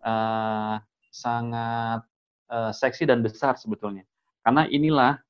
[0.02, 0.82] uh,
[1.13, 2.02] sangat
[2.50, 4.04] uh, seksi dan besar sebetulnya.
[4.41, 5.22] Karena inilah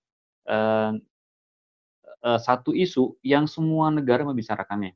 [0.48, 0.96] uh,
[2.24, 4.96] uh, satu isu yang semua negara membicarakannya.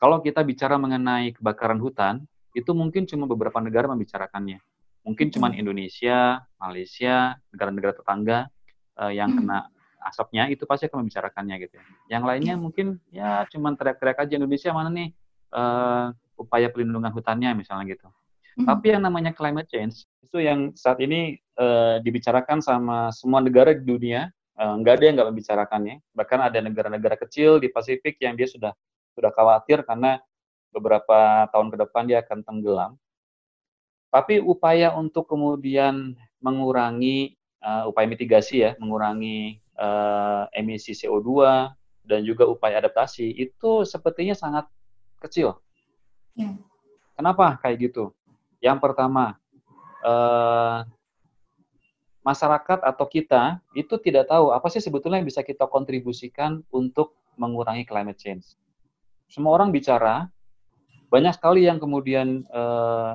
[0.00, 2.24] Kalau kita bicara mengenai kebakaran hutan,
[2.56, 4.58] itu mungkin cuma beberapa negara membicarakannya.
[5.00, 8.38] Mungkin cuma Indonesia, Malaysia, negara-negara tetangga
[9.00, 11.76] uh, yang kena asapnya itu pasti akan membicarakannya gitu.
[11.76, 11.84] Ya.
[12.16, 15.08] Yang lainnya mungkin ya cuma teriak-teriak aja Indonesia mana nih
[15.52, 18.08] uh, upaya pelindungan hutannya misalnya gitu.
[18.08, 18.66] Mm-hmm.
[18.66, 23.84] Tapi yang namanya climate change itu yang saat ini uh, dibicarakan sama semua negara di
[23.84, 25.96] dunia, uh, nggak ada yang nggak membicarakannya.
[26.16, 28.72] Bahkan ada negara-negara kecil di Pasifik yang dia sudah
[29.12, 30.22] sudah khawatir karena
[30.70, 32.94] beberapa tahun ke depan dia akan tenggelam.
[34.10, 41.30] Tapi upaya untuk kemudian mengurangi uh, upaya mitigasi ya, mengurangi uh, emisi CO2
[42.04, 44.66] dan juga upaya adaptasi itu sepertinya sangat
[45.22, 45.62] kecil.
[46.34, 46.58] Ya.
[47.14, 48.10] Kenapa kayak gitu?
[48.58, 49.38] Yang pertama,
[50.02, 50.82] uh,
[52.26, 57.88] masyarakat atau kita itu tidak tahu apa sih sebetulnya yang bisa kita kontribusikan untuk mengurangi
[57.88, 58.60] climate change
[59.30, 60.26] semua orang bicara,
[61.06, 63.14] banyak sekali yang kemudian uh,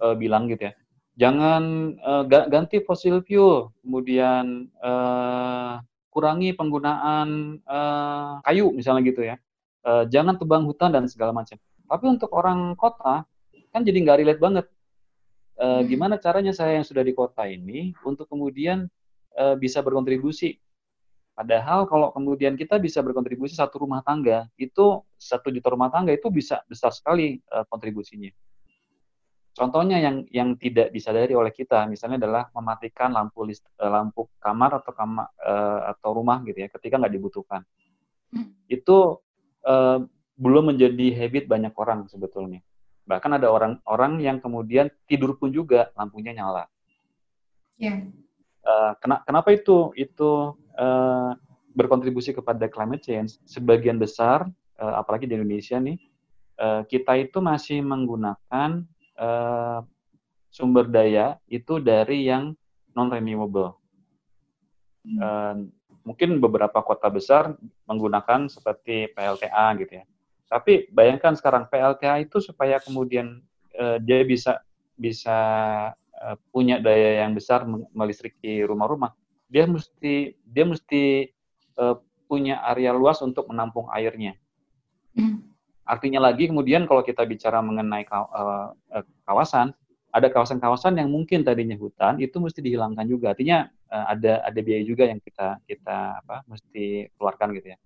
[0.00, 0.72] uh, bilang gitu ya,
[1.18, 5.78] jangan uh, ganti fosil fuel, kemudian uh,
[6.10, 9.36] kurangi penggunaan uh, kayu misalnya gitu ya,
[9.86, 11.58] uh, jangan tebang hutan dan segala macam.
[11.84, 13.26] Tapi untuk orang kota
[13.74, 14.66] kan jadi nggak relate banget.
[15.54, 18.90] Uh, gimana caranya saya yang sudah di kota ini untuk kemudian
[19.38, 20.58] uh, bisa berkontribusi
[21.34, 26.30] Padahal kalau kemudian kita bisa berkontribusi satu rumah tangga, itu satu juta rumah tangga itu
[26.30, 28.30] bisa besar sekali uh, kontribusinya.
[29.54, 34.82] Contohnya yang yang tidak disadari oleh kita, misalnya adalah mematikan lampu list, uh, lampu kamar
[34.82, 37.62] atau kamar uh, atau rumah gitu ya, ketika nggak dibutuhkan.
[38.34, 38.50] Hmm.
[38.66, 39.22] Itu
[39.62, 40.02] uh,
[40.34, 42.66] belum menjadi habit banyak orang sebetulnya.
[43.06, 46.66] Bahkan ada orang-orang yang kemudian tidur pun juga lampunya nyala.
[47.78, 48.10] Yeah.
[48.10, 48.22] Ya.
[48.64, 48.92] Uh,
[49.28, 51.30] kenapa itu itu uh,
[51.76, 54.48] berkontribusi kepada climate change, sebagian besar,
[54.82, 56.00] uh, apalagi di Indonesia nih,
[56.58, 59.80] uh, kita itu masih menggunakan uh,
[60.50, 62.54] sumber daya itu dari yang
[62.94, 63.74] non renewable.
[65.04, 65.18] Hmm.
[65.18, 65.54] Uh,
[66.04, 67.56] mungkin beberapa kota besar
[67.88, 70.04] menggunakan seperti PLTA gitu ya.
[70.46, 73.40] Tapi bayangkan sekarang PLTA itu supaya kemudian
[73.74, 74.60] uh, dia bisa
[74.94, 75.38] bisa
[76.22, 79.10] uh, punya daya yang besar melistriki rumah-rumah,
[79.50, 81.32] dia mesti dia mesti
[81.80, 81.98] uh,
[82.30, 84.38] punya area luas untuk menampung airnya.
[85.84, 88.72] Artinya lagi kemudian kalau kita bicara mengenai uh,
[89.28, 89.76] kawasan,
[90.14, 93.36] ada kawasan-kawasan yang mungkin tadinya hutan itu mesti dihilangkan juga.
[93.36, 97.78] Artinya uh, ada ada biaya juga yang kita kita apa mesti keluarkan gitu ya.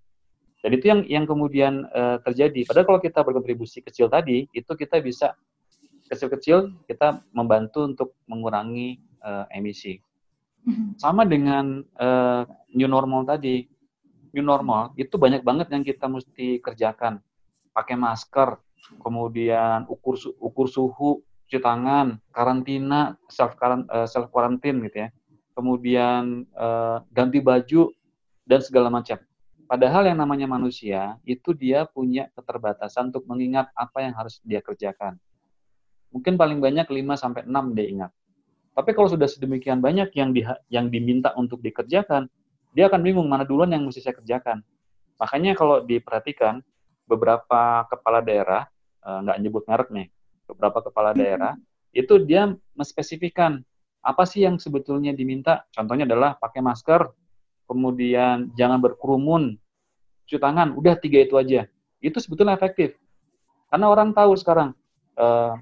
[0.59, 2.67] Dan itu yang yang kemudian uh, terjadi.
[2.67, 5.35] Padahal kalau kita berkontribusi kecil tadi, itu kita bisa
[6.09, 9.99] kecil-kecil kita membantu untuk mengurangi uh, emisi.
[10.67, 10.99] Mm-hmm.
[10.99, 12.43] Sama dengan uh,
[12.75, 13.67] new normal tadi.
[14.29, 17.17] New normal itu banyak banget yang kita mesti kerjakan.
[17.79, 18.59] Pakai masker,
[18.99, 25.09] kemudian ukur ukur suhu, cuci tangan, karantina, self uh, self quarantine gitu ya.
[25.55, 27.95] Kemudian uh, ganti baju
[28.43, 29.15] dan segala macam.
[29.63, 35.15] Padahal yang namanya manusia itu dia punya keterbatasan untuk mengingat apa yang harus dia kerjakan.
[36.11, 38.11] Mungkin paling banyak 5 sampai 6 dia ingat.
[38.73, 40.41] Tapi kalau sudah sedemikian banyak yang di,
[40.73, 42.25] yang diminta untuk dikerjakan,
[42.73, 44.65] dia akan bingung mana duluan yang mesti saya kerjakan.
[45.21, 46.65] Makanya kalau diperhatikan
[47.09, 48.69] beberapa kepala daerah
[49.01, 50.07] eh, nggak nyebut merek nih,
[50.45, 51.57] beberapa kepala daerah
[51.89, 53.65] itu dia menspesifikkan
[53.99, 55.65] apa sih yang sebetulnya diminta.
[55.73, 57.09] Contohnya adalah pakai masker,
[57.65, 59.57] kemudian jangan berkerumun,
[60.25, 61.65] cuci tangan, udah tiga itu aja.
[61.99, 62.95] Itu sebetulnya efektif.
[63.67, 64.73] Karena orang tahu sekarang,
[65.19, 65.53] uh,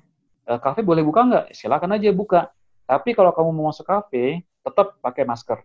[0.48, 1.46] kafe boleh buka nggak?
[1.56, 2.52] Silakan aja buka.
[2.88, 5.60] Tapi kalau kamu mau masuk kafe, tetap pakai masker.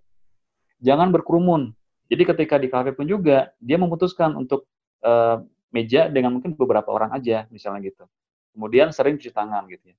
[0.82, 1.70] Jangan berkerumun.
[2.10, 4.66] Jadi ketika di kafe pun juga, dia memutuskan untuk
[5.06, 5.38] uh,
[5.72, 8.04] meja dengan mungkin beberapa orang aja, misalnya gitu.
[8.52, 9.96] Kemudian sering cuci tangan gitu ya.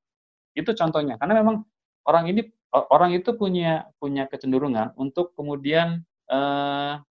[0.53, 1.17] Itu contohnya.
[1.17, 1.65] Karena memang
[2.05, 7.01] orang ini orang itu punya punya kecenderungan untuk kemudian uh,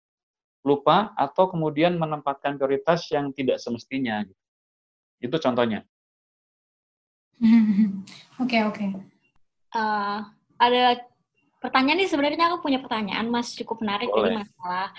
[0.63, 4.23] lupa atau kemudian menempatkan prioritas yang tidak semestinya.
[4.23, 4.41] Gitu.
[5.19, 5.83] Itu contohnya.
[8.43, 9.13] Oke oke
[9.73, 10.19] uh,
[10.61, 11.01] ada
[11.59, 14.29] pertanyaan nih sebenarnya aku punya pertanyaan mas cukup menarik Boleh.
[14.29, 14.89] jadi masalah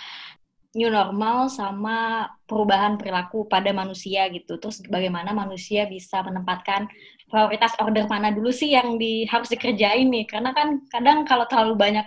[0.75, 4.59] new normal sama perubahan perilaku pada manusia gitu.
[4.59, 6.91] Terus bagaimana manusia bisa menempatkan
[7.31, 10.27] prioritas order mana dulu sih yang di, harus dikerjain nih?
[10.27, 12.07] Karena kan kadang kalau terlalu banyak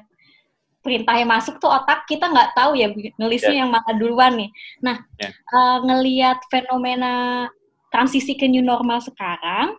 [0.83, 2.87] perintah yang masuk tuh otak kita nggak tahu ya
[3.19, 3.59] ngelisnya yeah.
[3.59, 4.49] yang mana duluan nih.
[4.79, 5.31] Nah, yeah.
[5.35, 5.51] Ya.
[5.51, 7.47] uh, ngelihat fenomena
[7.91, 9.75] transisi ke new normal sekarang,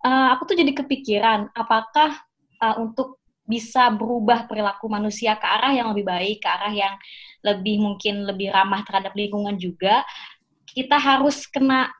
[0.00, 2.24] uh, aku tuh jadi kepikiran apakah
[2.64, 3.19] uh, untuk
[3.50, 6.94] bisa berubah perilaku manusia ke arah yang lebih baik, ke arah yang
[7.42, 10.06] lebih mungkin lebih ramah terhadap lingkungan juga,
[10.70, 11.90] kita harus kena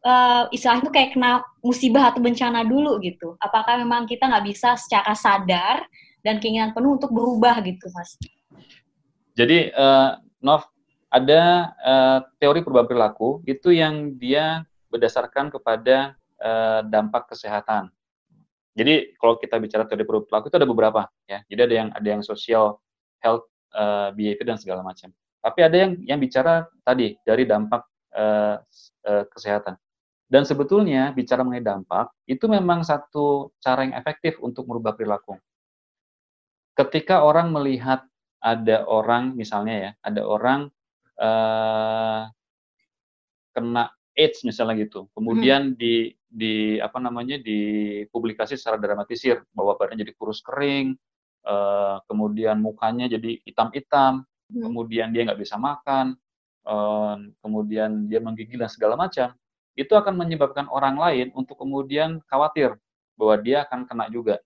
[0.00, 3.36] uh, istilahnya kayak kena musibah atau bencana dulu gitu.
[3.36, 5.84] Apakah memang kita nggak bisa secara sadar
[6.24, 8.16] dan keinginan penuh untuk berubah gitu, Mas?
[9.34, 10.64] Jadi, uh, Nov,
[11.10, 17.93] ada uh, teori perubahan perilaku itu yang dia berdasarkan kepada uh, dampak kesehatan.
[18.74, 21.46] Jadi kalau kita bicara teori perilaku itu ada beberapa ya.
[21.46, 22.82] Jadi ada yang ada yang social
[23.22, 25.14] health uh, behavior dan segala macam.
[25.38, 27.86] Tapi ada yang yang bicara tadi dari dampak
[28.18, 28.58] uh,
[29.06, 29.78] uh, kesehatan.
[30.26, 35.38] Dan sebetulnya bicara mengenai dampak itu memang satu cara yang efektif untuk merubah perilaku.
[36.74, 38.02] Ketika orang melihat
[38.42, 40.60] ada orang misalnya ya, ada orang
[41.22, 42.26] uh,
[43.54, 45.78] kena AIDS misalnya gitu, kemudian hmm.
[45.78, 50.98] di di apa namanya dipublikasi secara dramatisir bahwa badannya jadi kurus kering,
[51.46, 54.62] uh, kemudian mukanya jadi hitam-hitam, hmm.
[54.66, 56.18] kemudian dia nggak bisa makan,
[56.66, 59.30] uh, kemudian dia menggigil dan segala macam,
[59.78, 62.74] itu akan menyebabkan orang lain untuk kemudian khawatir
[63.14, 64.42] bahwa dia akan kena juga.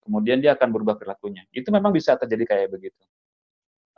[0.00, 1.44] Kemudian dia akan berubah perilakunya.
[1.52, 3.04] Itu memang bisa terjadi kayak begitu.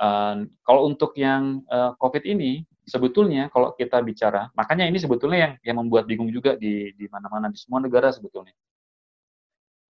[0.02, 5.54] Uh, kalau untuk yang uh, COVID ini, sebetulnya kalau kita bicara, makanya ini sebetulnya yang
[5.62, 8.56] yang membuat bingung juga di di mana-mana di semua negara sebetulnya.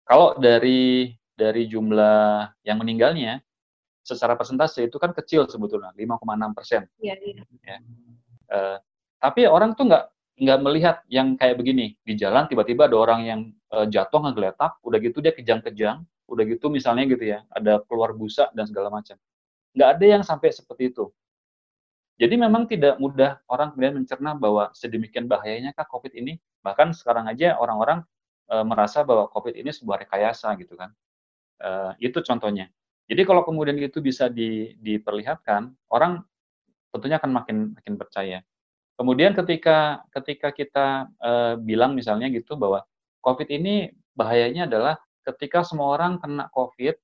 [0.06, 3.42] Kalau dari dari jumlah yang meninggalnya,
[4.06, 6.82] secara persentase itu kan kecil sebetulnya, 5,6 persen.
[7.02, 7.42] Iya, iya.
[7.66, 7.76] Ya.
[8.52, 8.78] Uh,
[9.18, 10.04] tapi orang tuh nggak
[10.34, 13.40] nggak melihat yang kayak begini di jalan tiba-tiba ada orang yang
[13.72, 18.52] uh, jatuh ngegeletak, udah gitu dia kejang-kejang, udah gitu misalnya gitu ya, ada keluar busa
[18.52, 19.16] dan segala macam.
[19.74, 21.10] Nggak ada yang sampai seperti itu.
[22.14, 26.38] Jadi memang tidak mudah orang kemudian mencerna bahwa sedemikian bahayanya kah COVID ini.
[26.62, 28.06] Bahkan sekarang aja orang-orang
[28.46, 30.94] e, merasa bahwa COVID ini sebuah rekayasa gitu kan.
[31.58, 31.70] E,
[32.06, 32.70] itu contohnya.
[33.10, 36.22] Jadi kalau kemudian itu bisa di, diperlihatkan, orang
[36.94, 38.38] tentunya akan makin makin percaya.
[38.94, 40.86] Kemudian ketika ketika kita
[41.18, 41.30] e,
[41.66, 42.86] bilang misalnya gitu bahwa
[43.26, 46.94] COVID ini bahayanya adalah ketika semua orang kena COVID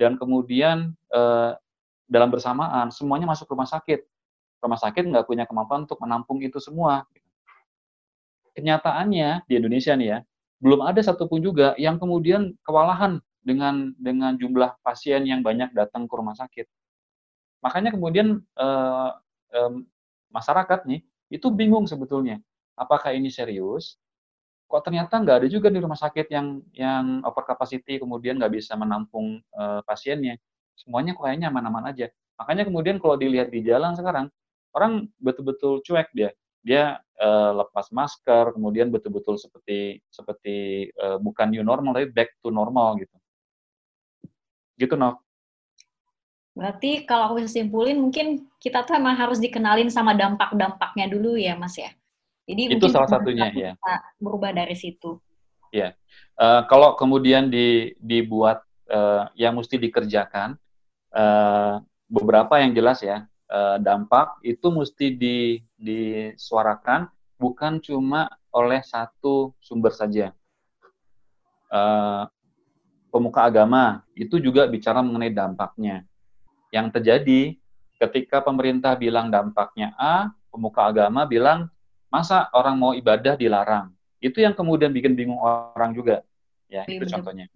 [0.00, 1.20] dan kemudian e,
[2.08, 4.08] dalam bersamaan semuanya masuk rumah sakit
[4.58, 7.06] rumah sakit nggak punya kemampuan untuk menampung itu semua.
[8.54, 10.18] Kenyataannya di Indonesia nih ya,
[10.58, 16.14] belum ada satupun juga yang kemudian kewalahan dengan dengan jumlah pasien yang banyak datang ke
[16.18, 16.66] rumah sakit.
[17.62, 19.10] Makanya kemudian eh,
[19.54, 19.72] eh,
[20.34, 22.42] masyarakat nih itu bingung sebetulnya,
[22.74, 23.96] apakah ini serius?
[24.68, 28.74] Kok ternyata nggak ada juga di rumah sakit yang yang over capacity kemudian nggak bisa
[28.74, 30.34] menampung eh, pasiennya.
[30.78, 32.10] Semuanya kayaknya aman-aman aja.
[32.38, 34.30] Makanya kemudian kalau dilihat di jalan sekarang,
[34.78, 36.30] orang betul-betul cuek dia.
[36.62, 42.54] Dia uh, lepas masker kemudian betul-betul seperti seperti uh, bukan new normal tapi back to
[42.54, 43.16] normal gitu.
[44.78, 45.18] Gitu no
[46.58, 51.54] berarti kalau aku bisa simpulin mungkin kita tuh emang harus dikenalin sama dampak-dampaknya dulu ya
[51.54, 51.94] mas ya?
[52.50, 53.72] Jadi itu salah satunya ya
[54.18, 55.22] berubah dari situ.
[55.70, 55.94] Ya
[56.34, 60.58] uh, kalau kemudian di, dibuat uh, yang mesti dikerjakan
[61.14, 61.78] uh,
[62.10, 65.38] beberapa yang jelas ya uh, dampak itu mesti di,
[65.76, 67.08] disuarakan
[67.40, 70.32] bukan cuma oleh satu sumber saja.
[71.68, 72.24] Uh,
[73.12, 76.04] pemuka agama itu juga bicara mengenai dampaknya.
[76.72, 77.40] Yang terjadi
[77.98, 81.68] ketika pemerintah bilang dampaknya A, pemuka agama bilang
[82.08, 83.92] masa orang mau ibadah dilarang.
[84.18, 86.24] Itu yang kemudian bikin bingung orang juga.
[86.68, 87.46] Ya, itu iya, contohnya.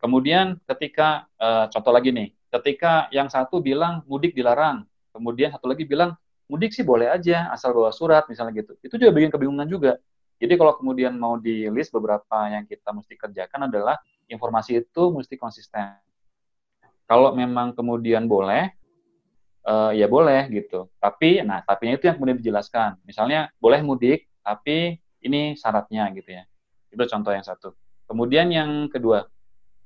[0.00, 2.28] Kemudian ketika uh, contoh lagi nih,
[2.60, 4.84] ketika yang satu bilang mudik dilarang,
[5.16, 6.12] Kemudian satu lagi bilang,
[6.44, 8.76] mudik sih boleh aja, asal bawa surat, misalnya gitu.
[8.84, 9.96] Itu juga bikin kebingungan juga.
[10.36, 13.96] Jadi kalau kemudian mau di list beberapa yang kita mesti kerjakan adalah
[14.28, 15.96] informasi itu mesti konsisten.
[17.08, 18.68] Kalau memang kemudian boleh,
[19.64, 20.92] uh, ya boleh gitu.
[21.00, 23.00] Tapi, nah, tapinya itu yang kemudian dijelaskan.
[23.08, 26.44] Misalnya boleh mudik, tapi ini syaratnya gitu ya.
[26.92, 27.72] Itu contoh yang satu.
[28.06, 29.26] Kemudian yang kedua,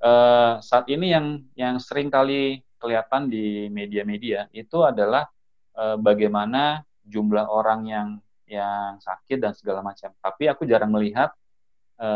[0.02, 5.28] uh, saat ini yang yang sering kali kelihatan di media-media itu adalah
[5.76, 8.08] e, bagaimana jumlah orang yang
[8.48, 10.10] yang sakit dan segala macam.
[10.18, 11.30] Tapi aku jarang melihat
[12.00, 12.08] e,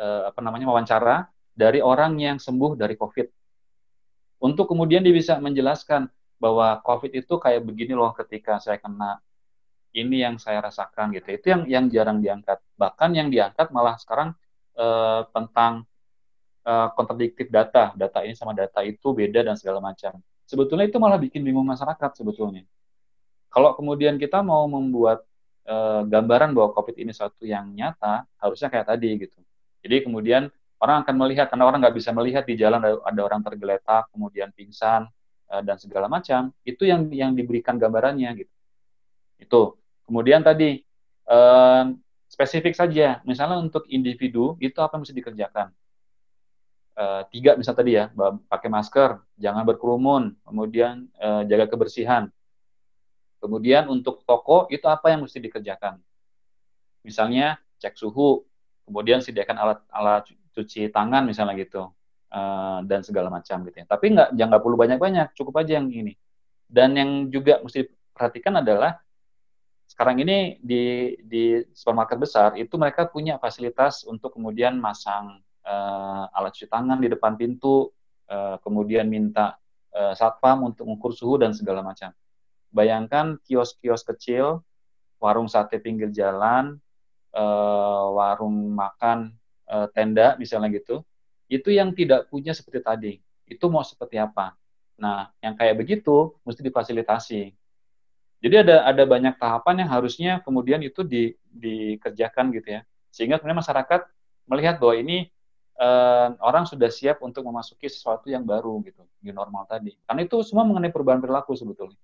[0.00, 3.28] e, apa namanya wawancara dari orang yang sembuh dari COVID.
[4.42, 6.10] Untuk kemudian dia bisa menjelaskan
[6.42, 9.22] bahwa COVID itu kayak begini loh ketika saya kena
[9.94, 11.28] ini yang saya rasakan gitu.
[11.30, 12.58] Itu yang yang jarang diangkat.
[12.74, 14.34] Bahkan yang diangkat malah sekarang
[14.74, 15.86] eh, tentang
[16.64, 17.92] eh, kontradiktif data.
[17.94, 20.18] Data ini sama data itu beda dan segala macam.
[20.46, 22.64] Sebetulnya itu malah bikin bingung masyarakat sebetulnya.
[23.52, 25.22] Kalau kemudian kita mau membuat
[25.66, 29.38] eh, gambaran bahwa COVID ini suatu yang nyata, harusnya kayak tadi gitu.
[29.82, 30.48] Jadi kemudian
[30.82, 34.50] orang akan melihat karena orang nggak bisa melihat di jalan ada, ada orang tergeletak, kemudian
[34.54, 35.10] pingsan
[35.52, 36.54] eh, dan segala macam.
[36.64, 38.54] Itu yang yang diberikan gambarannya gitu.
[39.42, 40.82] Itu Kemudian tadi
[41.30, 41.84] eh,
[42.28, 45.72] spesifik saja, misalnya untuk individu itu apa yang mesti dikerjakan?
[46.92, 48.04] Eh, tiga misalnya tadi ya,
[48.52, 52.28] pakai masker, jangan berkerumun, kemudian eh, jaga kebersihan.
[53.40, 55.98] Kemudian untuk toko itu apa yang mesti dikerjakan?
[57.02, 58.44] Misalnya cek suhu,
[58.86, 61.90] kemudian sediakan alat-alat cuci tangan misalnya gitu,
[62.30, 63.86] uh, dan segala macam gitu ya.
[63.90, 66.14] Tapi nggak jangan perlu banyak-banyak, cukup aja yang ini.
[66.70, 69.02] Dan yang juga mesti perhatikan adalah
[69.90, 76.52] sekarang ini di di supermarket besar itu mereka punya fasilitas untuk kemudian masang uh, alat
[76.54, 77.90] cuci tangan di depan pintu,
[78.30, 79.58] uh, kemudian minta
[79.94, 82.10] uh, satpam untuk mengukur suhu dan segala macam.
[82.72, 84.64] Bayangkan kios-kios kecil,
[85.22, 86.80] warung sate pinggir jalan,
[87.36, 89.36] uh, warung makan
[89.68, 91.04] uh, tenda misalnya gitu,
[91.46, 93.12] itu yang tidak punya seperti tadi.
[93.44, 94.56] Itu mau seperti apa?
[94.96, 97.52] Nah, yang kayak begitu mesti difasilitasi
[98.42, 102.80] jadi ada ada banyak tahapan yang harusnya kemudian itu di, dikerjakan gitu ya.
[103.14, 104.02] Sehingga kemudian masyarakat
[104.50, 105.30] melihat bahwa ini
[105.82, 109.98] uh, orang sudah siap untuk memasuki sesuatu yang baru gitu, di normal tadi.
[110.06, 111.98] Karena itu semua mengenai perubahan perilaku sebetulnya.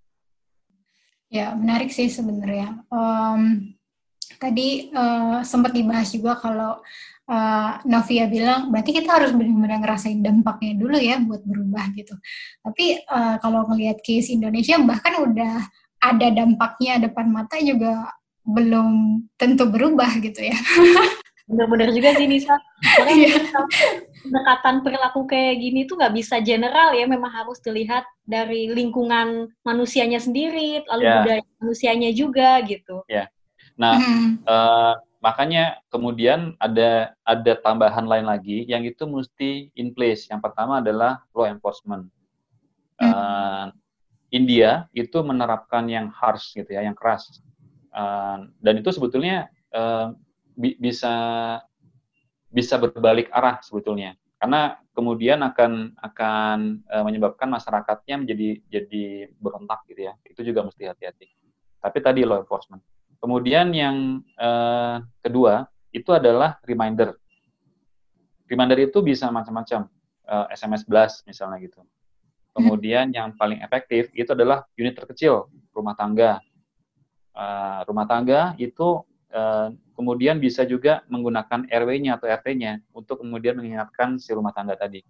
[1.30, 2.82] Ya, menarik sih sebenarnya.
[2.90, 3.74] Um,
[4.40, 6.80] tadi uh, sempat dibahas juga kalau
[7.28, 12.16] uh, Novia bilang berarti kita harus benar-benar ngerasain dampaknya dulu ya buat berubah gitu.
[12.64, 18.08] Tapi uh, kalau ngelihat case Indonesia bahkan udah ada dampaknya depan mata juga
[18.48, 20.56] belum tentu berubah gitu ya.
[21.48, 22.61] Bener-bener juga sih Nisa.
[22.84, 23.40] Karena yeah.
[24.20, 30.20] pendekatan perilaku kayak gini tuh nggak bisa general ya, memang harus dilihat dari lingkungan manusianya
[30.20, 31.16] sendiri, lalu yeah.
[31.24, 33.00] budaya manusianya juga gitu.
[33.08, 33.24] Ya.
[33.24, 33.26] Yeah.
[33.80, 34.28] Nah, mm.
[34.44, 40.28] uh, makanya kemudian ada ada tambahan lain lagi yang itu mesti in place.
[40.28, 42.12] Yang pertama adalah law enforcement.
[43.00, 43.08] Mm.
[43.08, 43.66] Uh,
[44.28, 47.40] India itu menerapkan yang harsh gitu ya, yang keras.
[47.88, 50.12] Uh, dan itu sebetulnya uh,
[50.59, 51.14] bi bisa
[52.51, 54.18] bisa berbalik arah sebetulnya.
[54.38, 56.59] Karena kemudian akan akan
[56.90, 59.05] uh, menyebabkan masyarakatnya menjadi jadi
[59.38, 60.14] berontak gitu ya.
[60.27, 61.27] Itu juga mesti hati-hati.
[61.79, 62.83] Tapi tadi law enforcement.
[63.18, 67.14] Kemudian yang uh, kedua itu adalah reminder.
[68.51, 69.87] Reminder itu bisa macam-macam.
[70.29, 71.81] Uh, SMS blast misalnya gitu
[72.53, 76.42] Kemudian yang paling efektif itu adalah unit terkecil rumah tangga.
[77.31, 79.07] Uh, rumah tangga itu
[79.92, 85.04] kemudian bisa juga menggunakan RW-nya atau RT-nya untuk kemudian mengingatkan si rumah tangga tadi.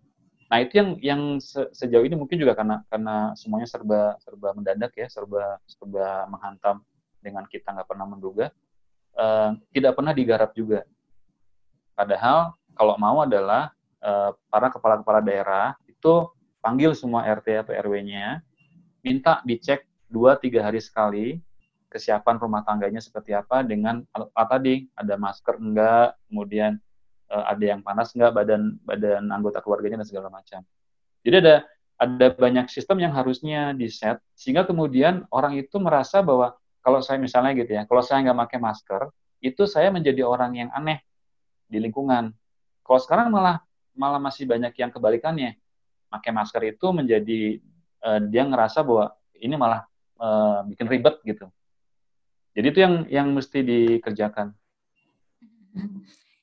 [0.48, 4.96] Nah itu yang yang se sejauh ini mungkin juga karena karena semuanya serba serba mendadak
[4.96, 6.80] ya, serba serba menghantam
[7.20, 8.48] dengan kita nggak pernah menduga,
[9.14, 10.88] uh, tidak pernah digarap juga.
[11.92, 16.32] Padahal kalau mau adalah uh, para kepala-kepala daerah itu
[16.64, 18.40] panggil semua RT atau RW-nya,
[19.04, 21.44] minta dicek dua tiga hari sekali
[21.88, 26.76] kesiapan rumah tangganya seperti apa dengan apa tadi ada masker enggak, kemudian
[27.32, 30.60] uh, ada yang panas enggak badan badan anggota keluarganya dan segala macam.
[31.24, 31.56] Jadi ada
[31.98, 37.18] ada banyak sistem yang harusnya di set sehingga kemudian orang itu merasa bahwa kalau saya
[37.18, 39.02] misalnya gitu ya, kalau saya nggak pakai masker,
[39.42, 41.02] itu saya menjadi orang yang aneh
[41.66, 42.30] di lingkungan.
[42.86, 43.60] Kalau sekarang malah
[43.98, 45.58] malah masih banyak yang kebalikannya
[46.08, 47.60] pakai masker itu menjadi
[48.06, 49.84] uh, dia ngerasa bahwa ini malah
[50.16, 51.50] uh, bikin ribet gitu.
[52.58, 54.50] Jadi itu yang yang mesti dikerjakan.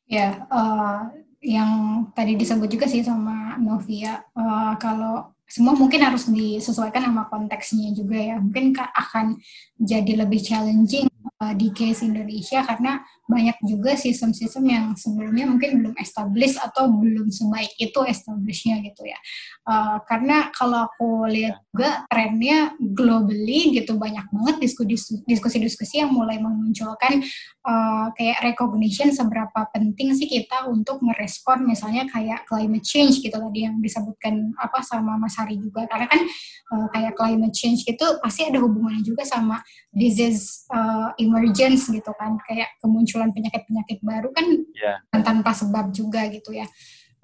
[0.07, 1.11] Ya, uh,
[1.43, 7.91] yang tadi disebut juga sih sama Novia, uh, kalau semua mungkin harus disesuaikan sama konteksnya
[7.91, 8.39] juga ya.
[8.39, 9.35] Mungkin akan
[9.75, 11.11] jadi lebih challenging
[11.41, 17.33] uh, di case Indonesia karena banyak juga sistem-sistem yang sebelumnya mungkin belum established atau belum
[17.33, 19.17] sebaik itu establishnya gitu ya.
[19.65, 24.55] Uh, karena kalau aku lihat juga trennya globally gitu banyak banget
[25.25, 27.19] diskusi-diskusi yang mulai memunculkan
[27.65, 33.65] uh, kayak recognition seberapa penting sih kita untuk merespon misalnya kayak climate change gitu tadi
[33.65, 36.21] yang disebutkan apa sama Mas Hari juga karena kan
[36.71, 39.59] uh, kayak climate change itu pasti ada hubungannya juga sama
[39.91, 44.45] disease uh, emergence gitu kan kayak kemunculan penyakit-penyakit baru kan
[44.75, 44.97] yeah.
[45.23, 46.65] tanpa sebab juga gitu ya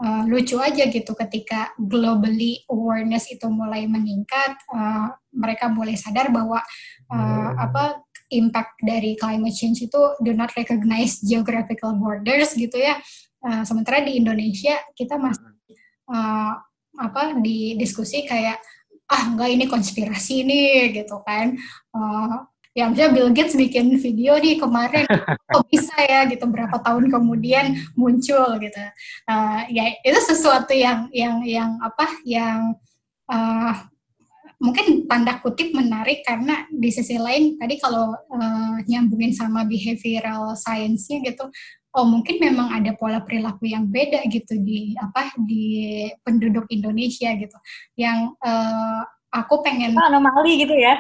[0.02, 6.60] uh, lucu aja gitu ketika globally awareness itu mulai meningkat, uh, mereka mulai sadar bahwa
[7.14, 8.02] uh, apa
[8.34, 12.98] impact dari climate change itu do not recognize geographical borders gitu ya.
[13.42, 15.46] Uh, sementara di Indonesia kita masih
[16.10, 16.54] uh,
[16.98, 18.60] apa di diskusi kayak
[19.12, 21.56] ah enggak ini konspirasi nih gitu kan.
[21.94, 25.06] Uh, ya misalnya Bill Gates bikin video nih kemarin.
[25.52, 28.82] Kok bisa ya gitu berapa tahun kemudian muncul gitu.
[29.28, 32.76] Uh, ya itu sesuatu yang yang yang apa yang
[33.28, 33.76] uh,
[34.62, 41.26] mungkin tanda kutip menarik karena di sisi lain tadi kalau uh, nyambungin sama behavioral science-nya
[41.26, 41.50] gitu
[41.92, 47.58] oh mungkin memang ada pola perilaku yang beda gitu di apa di penduduk Indonesia gitu.
[48.00, 51.00] Yang uh, aku pengen oh, anomali gitu ya.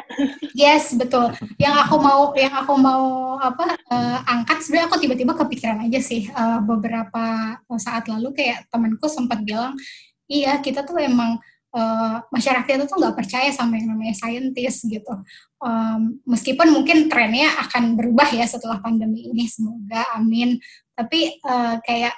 [0.55, 1.35] Yes betul.
[1.59, 6.31] Yang aku mau yang aku mau apa uh, angkat sebenarnya aku tiba-tiba kepikiran aja sih
[6.31, 9.75] uh, beberapa saat lalu kayak temanku sempat bilang
[10.31, 11.43] iya kita tuh emang
[11.75, 15.13] uh, masyarakat itu tuh nggak percaya sama yang namanya saintis gitu.
[15.59, 20.55] Um, meskipun mungkin trennya akan berubah ya setelah pandemi ini semoga amin.
[20.95, 22.15] Tapi uh, kayak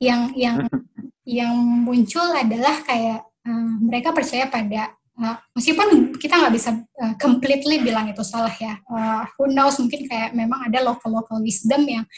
[0.00, 0.64] yang yang
[1.40, 1.54] yang
[1.84, 8.08] muncul adalah kayak uh, mereka percaya pada Uh, meskipun kita nggak bisa uh, completely bilang
[8.08, 12.08] itu salah ya, uh, who knows mungkin kayak memang ada local local wisdom yang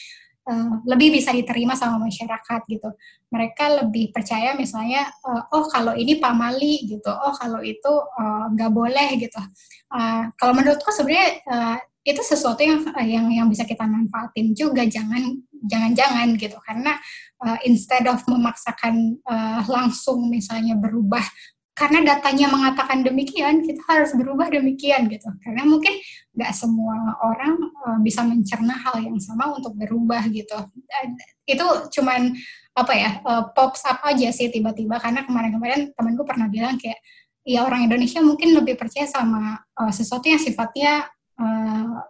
[0.46, 2.94] uh, lebih bisa diterima sama masyarakat gitu.
[3.32, 7.92] Mereka lebih percaya misalnya, uh, oh kalau ini pamali gitu, oh kalau itu
[8.54, 9.40] nggak uh, boleh gitu.
[9.90, 15.42] Uh, kalau menurutku sebenarnya uh, itu sesuatu yang yang yang bisa kita manfaatin juga, jangan
[15.62, 16.98] jangan-jangan gitu, karena
[17.42, 21.22] uh, instead of memaksakan uh, langsung misalnya berubah
[21.72, 25.24] karena datanya mengatakan demikian, kita harus berubah demikian gitu.
[25.40, 25.96] Karena mungkin
[26.36, 27.56] nggak semua orang
[27.88, 30.52] uh, bisa mencerna hal yang sama untuk berubah gitu.
[30.68, 31.06] Uh,
[31.48, 31.66] itu
[31.96, 32.36] cuman
[32.76, 37.00] apa ya uh, pops up aja sih tiba-tiba karena kemarin-kemarin temanku pernah bilang kayak
[37.44, 41.08] ya orang Indonesia mungkin lebih percaya sama uh, sesuatu yang sifatnya
[41.40, 42.04] uh,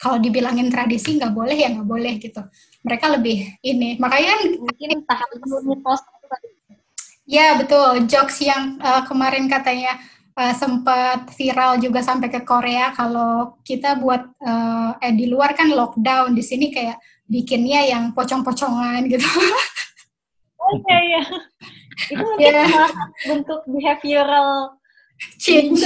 [0.00, 2.44] kalau dibilangin tradisi nggak boleh ya nggak boleh gitu.
[2.84, 5.28] Mereka lebih ini makanya mungkin tahap
[5.68, 6.00] mitos
[7.30, 10.02] Ya betul, jokes yang uh, kemarin katanya
[10.34, 15.70] uh, sempat viral juga sampai ke Korea kalau kita buat uh, eh di luar kan
[15.70, 16.98] lockdown, di sini kayak
[17.30, 19.26] bikinnya yang pocong-pocongan gitu.
[20.60, 21.22] Oh iya iya.
[22.12, 22.86] Itu mungkin yeah.
[23.24, 24.76] bentuk behavioral
[25.40, 25.82] change.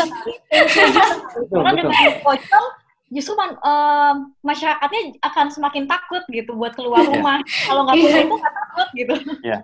[1.48, 2.66] Karena dengan pocong
[3.14, 7.10] justru man, uh, masyarakatnya akan semakin takut gitu buat keluar iya.
[7.14, 7.38] rumah.
[7.46, 8.26] Kalau nggak yeah.
[8.26, 9.14] itu nggak takut gitu.
[9.46, 9.60] Yeah.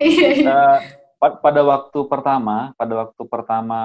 [0.46, 0.78] uh,
[1.20, 3.80] pada waktu pertama, pada waktu pertama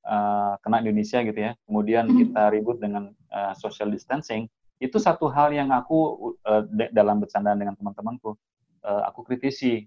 [0.00, 2.20] uh, kena Indonesia gitu ya, kemudian mm -hmm.
[2.24, 4.48] kita ribut dengan uh, social distancing,
[4.80, 8.32] itu satu hal yang aku uh, dalam bercandaan dengan teman-temanku,
[8.80, 9.84] uh, aku kritisi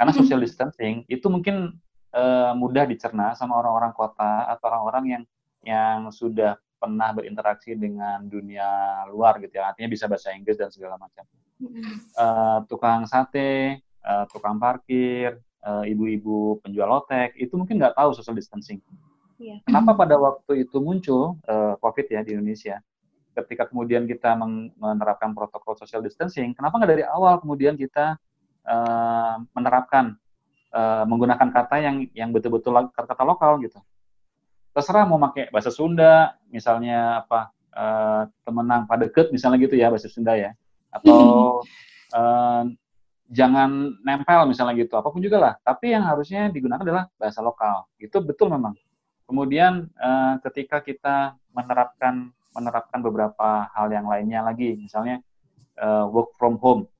[0.00, 0.24] karena mm-hmm.
[0.24, 1.76] social distancing itu mungkin
[2.16, 5.22] uh, mudah dicerna sama orang-orang kota atau orang-orang yang
[5.60, 10.96] yang sudah pernah berinteraksi dengan dunia luar gitu ya, artinya bisa bahasa Inggris dan segala
[10.96, 11.28] macam.
[12.16, 18.32] Uh, tukang sate, uh, tukang parkir, Eh, ibu-ibu penjual lotek itu mungkin nggak tahu social
[18.32, 18.80] distancing.
[19.36, 19.60] Iya.
[19.68, 22.80] Kenapa pada waktu itu muncul uh, COVID ya di Indonesia?
[23.36, 24.36] Ketika kemudian kita
[24.76, 28.16] menerapkan protokol social distancing, kenapa nggak dari awal kemudian kita
[28.68, 30.16] uh, menerapkan
[30.72, 33.80] uh, menggunakan kata yang yang betul-betul kata-kata lokal gitu?
[34.72, 40.08] Terserah mau pakai bahasa Sunda, misalnya apa uh, temenang pada deket misalnya gitu ya bahasa
[40.08, 40.56] Sunda ya,
[40.88, 41.60] atau
[42.16, 42.64] uh,
[43.30, 45.54] jangan nempel misalnya gitu, apa pun juga lah.
[45.62, 47.86] Tapi yang harusnya digunakan adalah bahasa lokal.
[47.96, 48.74] Itu betul memang.
[49.30, 55.22] Kemudian uh, ketika kita menerapkan menerapkan beberapa hal yang lainnya lagi, misalnya
[55.78, 56.90] uh, work from home.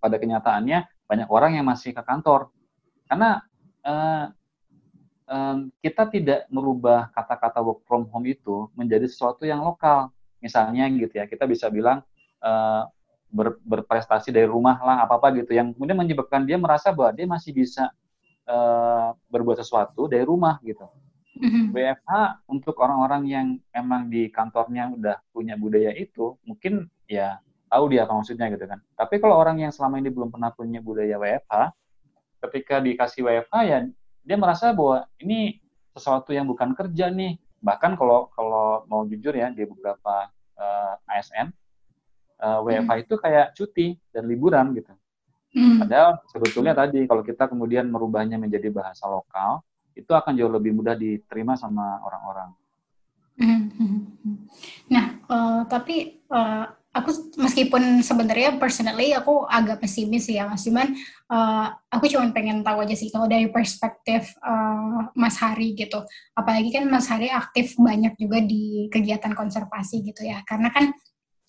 [0.00, 2.50] Pada kenyataannya banyak orang yang masih ke kantor
[3.06, 3.44] karena
[3.84, 4.32] uh,
[5.28, 10.08] um, kita tidak merubah kata-kata work from home itu menjadi sesuatu yang lokal.
[10.42, 12.02] Misalnya gitu ya, kita bisa bilang
[12.42, 12.88] uh,
[13.32, 17.24] ber, berprestasi dari rumah lah apa apa gitu yang kemudian menyebabkan dia merasa bahwa dia
[17.24, 17.88] masih bisa
[18.46, 20.84] uh, berbuat sesuatu dari rumah gitu.
[21.32, 21.72] Mm-hmm.
[21.72, 22.12] WFH
[22.44, 27.40] untuk orang-orang yang emang di kantornya udah punya budaya itu mungkin ya
[27.72, 28.84] tahu dia apa maksudnya gitu kan.
[28.92, 31.72] Tapi kalau orang yang selama ini belum pernah punya budaya WFH,
[32.46, 33.78] ketika dikasih WFH ya
[34.22, 35.56] dia merasa bahwa ini
[35.96, 37.40] sesuatu yang bukan kerja nih.
[37.64, 40.28] Bahkan kalau kalau mau jujur ya di beberapa
[40.60, 41.48] uh, eh, ASN
[42.42, 43.04] uh, eh, WFH hmm.
[43.06, 44.92] itu kayak cuti dan liburan gitu.
[45.52, 45.84] Hmm.
[45.84, 49.62] Padahal sebetulnya tadi kalau kita kemudian merubahnya menjadi bahasa lokal,
[49.94, 52.50] itu akan jauh lebih mudah diterima sama orang-orang.
[53.36, 53.68] Hmm.
[54.88, 60.92] Nah, uh, tapi uh, aku meskipun sebenarnya personally aku agak pesimis ya mas cuman
[61.32, 66.04] uh, aku cuma pengen tahu aja sih kalau dari perspektif uh, Mas Hari gitu
[66.36, 70.92] apalagi kan Mas Hari aktif banyak juga di kegiatan konservasi gitu ya karena kan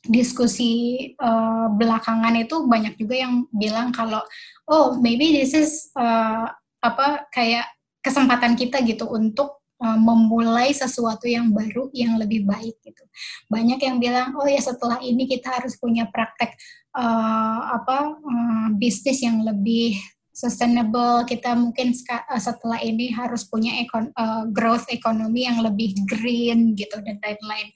[0.04, 0.72] diskusi
[1.16, 4.20] uh, belakangan itu banyak juga yang bilang kalau
[4.68, 6.52] oh maybe this is uh,
[6.84, 7.64] apa kayak
[8.04, 13.04] kesempatan kita gitu untuk uh, memulai sesuatu yang baru yang lebih baik gitu.
[13.48, 16.52] Banyak yang bilang oh ya setelah ini kita harus punya praktek
[17.00, 19.96] uh, apa uh, bisnis yang lebih
[20.36, 21.24] sustainable.
[21.24, 21.96] Kita mungkin
[22.36, 27.70] setelah ini harus punya ekon uh, growth ekonomi yang lebih green gitu dan lain-lain.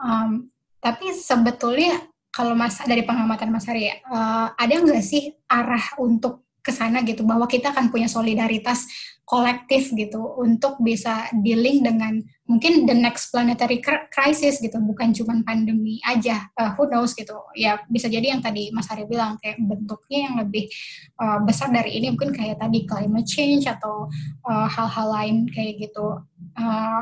[0.00, 2.04] Um, tapi sebetulnya
[2.36, 7.00] kalau mas dari pengamatan Mas Hari ya, uh, ada nggak sih arah untuk ke sana
[7.00, 7.24] gitu?
[7.24, 8.84] Bahwa kita akan punya solidaritas
[9.26, 13.80] kolektif gitu untuk bisa dealing dengan mungkin the next planetary
[14.12, 14.76] crisis gitu.
[14.84, 17.34] Bukan cuma pandemi aja uh, who knows gitu.
[17.56, 20.68] Ya bisa jadi yang tadi Mas Hari bilang kayak bentuknya yang lebih
[21.16, 22.12] uh, besar dari ini.
[22.12, 24.12] Mungkin kayak tadi climate change atau
[24.44, 26.20] hal-hal uh, lain kayak gitu.
[26.52, 27.00] Uh,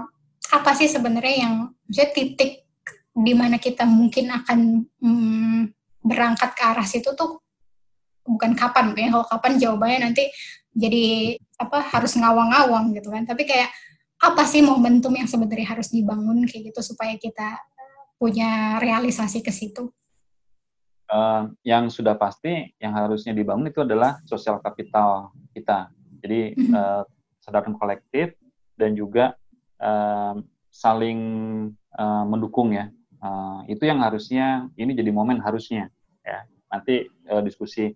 [0.54, 1.54] apa sih sebenarnya yang
[1.90, 2.63] misalnya titik
[3.14, 4.58] di mana kita mungkin akan
[4.98, 5.60] mm,
[6.02, 7.38] berangkat ke arah situ tuh
[8.26, 10.24] bukan kapan ya kalau kapan jawabannya nanti
[10.74, 13.22] jadi apa harus ngawang-ngawang gitu kan.
[13.22, 13.70] Tapi kayak
[14.18, 17.62] apa sih momentum yang sebenarnya harus dibangun kayak gitu supaya kita
[18.18, 19.86] punya realisasi ke situ?
[21.04, 25.92] Uh, yang sudah pasti yang harusnya dibangun itu adalah sosial kapital kita.
[26.24, 26.74] Jadi mm-hmm.
[26.74, 27.02] uh,
[27.38, 28.34] kesadaran kolektif
[28.74, 29.36] dan juga
[29.78, 30.34] uh,
[30.74, 31.20] saling
[31.94, 32.90] uh, mendukung ya
[33.24, 35.88] uh, itu yang harusnya ini jadi momen harusnya
[36.20, 36.44] ya.
[36.68, 37.88] Nanti uh, diskusi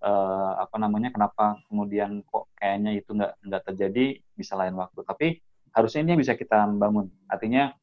[0.00, 4.06] uh, apa namanya kenapa kemudian kok kayaknya itu nggak nggak terjadi
[4.38, 5.00] bisa lain waktu.
[5.02, 5.26] Tapi
[5.74, 7.10] harusnya ini bisa kita bangun.
[7.26, 7.74] Artinya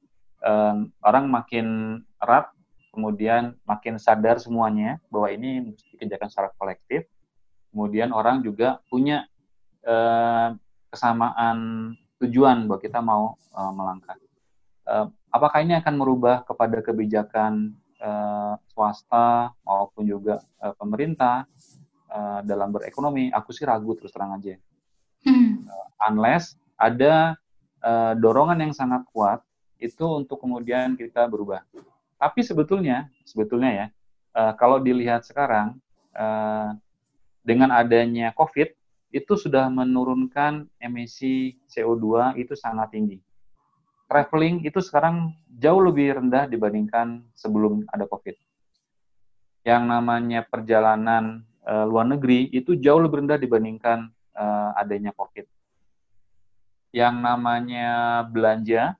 [0.42, 1.68] um, orang makin
[2.24, 2.50] erat
[2.96, 7.04] kemudian makin sadar semuanya bahwa ini mesti dikerjakan secara kolektif.
[7.76, 9.28] Kemudian orang juga punya
[9.84, 10.56] uh,
[10.88, 11.92] kesamaan
[12.24, 14.16] tujuan bahwa kita mau uh, melangkah
[14.90, 21.46] uh, apakah ini akan merubah kepada kebijakan uh, swasta maupun juga uh, pemerintah
[22.10, 24.56] uh, dalam berekonomi, aku sih ragu terus terang aja.
[25.26, 25.66] Hmm.
[25.66, 27.36] Uh, unless ada
[27.82, 29.42] uh, dorongan yang sangat kuat
[29.82, 31.66] itu untuk kemudian kita berubah.
[32.16, 33.86] Tapi sebetulnya, sebetulnya ya,
[34.38, 35.78] uh, kalau dilihat sekarang
[36.16, 36.74] uh,
[37.44, 38.72] dengan adanya COVID
[39.16, 43.20] itu sudah menurunkan emisi CO2 itu sangat tinggi.
[44.06, 48.38] Traveling itu sekarang jauh lebih rendah dibandingkan sebelum ada COVID.
[49.66, 55.50] Yang namanya perjalanan uh, luar negeri itu jauh lebih rendah dibandingkan uh, adanya COVID.
[56.94, 58.94] Yang namanya belanja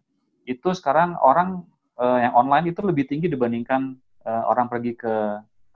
[0.50, 1.62] itu sekarang orang
[2.02, 3.94] uh, yang online itu lebih tinggi dibandingkan
[4.26, 5.16] uh, orang pergi ke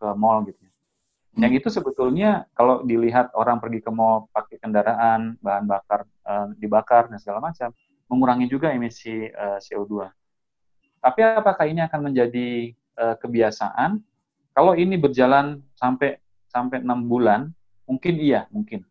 [0.01, 0.57] ke mall gitu.
[0.57, 1.45] Hmm.
[1.45, 6.09] Yang itu sebetulnya kalau dilihat orang pergi ke mall pakai kendaraan bahan bakar
[6.61, 7.73] dibakar dan segala macam
[8.09, 10.09] mengurangi juga emisi uh, CO2.
[10.99, 14.01] Tapi apakah ini akan menjadi uh, kebiasaan?
[14.51, 17.53] Kalau ini berjalan sampai sampai enam bulan,
[17.85, 18.83] mungkin iya, mungkin.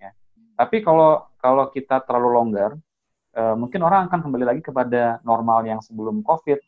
[0.00, 0.16] Ya.
[0.58, 2.70] Tapi kalau kalau kita terlalu longgar,
[3.36, 6.58] uh, mungkin orang akan kembali lagi kepada normal yang sebelum COVID.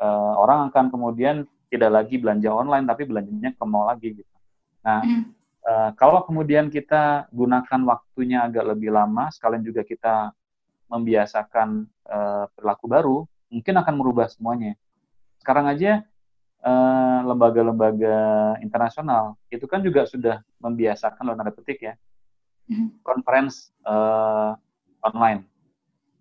[0.00, 4.36] Uh, orang akan kemudian tidak lagi belanja online, tapi belanjanya ke mall lagi gitu.
[4.80, 5.22] Nah, mm.
[5.60, 10.32] uh, kalau kemudian kita gunakan waktunya agak lebih lama, sekalian juga kita
[10.90, 13.16] membiasakan uh, perilaku baru,
[13.48, 14.74] mungkin akan merubah semuanya.
[15.40, 16.04] Sekarang aja
[16.60, 18.16] Eh, lembaga-lembaga
[18.52, 21.96] uh, internasional itu kan juga sudah membiasakan loh tanda petik ya
[23.00, 24.52] conference uh,
[25.00, 25.48] online.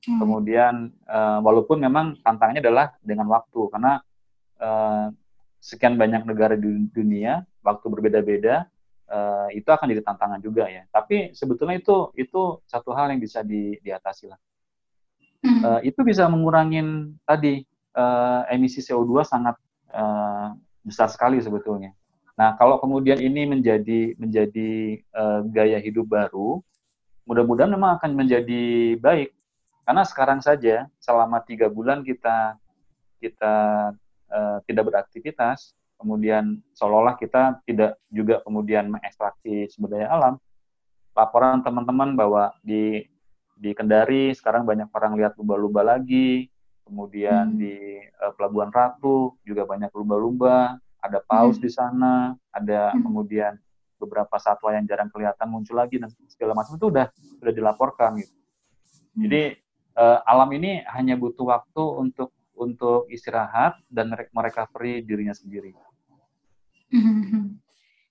[0.08, 0.16] Hmm.
[0.24, 4.00] Kemudian uh, walaupun memang tantangannya adalah dengan waktu karena
[4.64, 5.12] uh,
[5.60, 8.64] sekian banyak negara di dunia waktu berbeda-beda
[9.12, 10.88] uh, itu akan jadi tantangan juga ya.
[10.88, 14.40] Tapi sebetulnya itu itu satu hal yang bisa di, diatasi lah.
[15.40, 15.62] Hmm.
[15.64, 17.64] Uh, itu bisa mengurangin tadi
[17.96, 19.56] uh, emisi CO2 sangat
[19.96, 20.52] uh,
[20.84, 21.96] besar sekali sebetulnya.
[22.40, 26.64] Nah, kalau kemudian ini menjadi menjadi uh, gaya hidup baru,
[27.28, 29.36] mudah-mudahan memang akan menjadi baik.
[29.84, 32.56] Karena sekarang saja selama tiga bulan kita
[33.20, 33.56] kita
[34.32, 40.36] uh, tidak beraktivitas, kemudian seolah-olah kita tidak juga kemudian mengekstraksi sumber daya alam.
[41.12, 43.04] Laporan teman-teman bahwa di
[43.60, 46.48] di Kendari sekarang banyak orang lihat lumba-lumba lagi,
[46.88, 47.60] kemudian hmm.
[47.60, 47.76] di
[48.24, 51.64] uh, Pelabuhan Ratu juga banyak lumba-lumba, ada paus hmm.
[51.68, 53.04] di sana, ada hmm.
[53.04, 53.54] kemudian
[54.00, 57.12] beberapa satwa yang jarang kelihatan muncul lagi dan segala macam itu udah
[57.44, 58.32] sudah dilaporkan gitu.
[58.32, 59.28] Hmm.
[59.28, 59.44] Jadi
[60.00, 65.76] uh, alam ini hanya butuh waktu untuk untuk istirahat dan merecovery dirinya sendiri.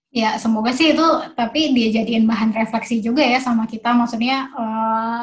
[0.08, 1.06] Ya, semoga sih itu
[1.36, 3.92] tapi dia jadiin bahan refleksi juga ya sama kita.
[3.92, 5.22] Maksudnya uh,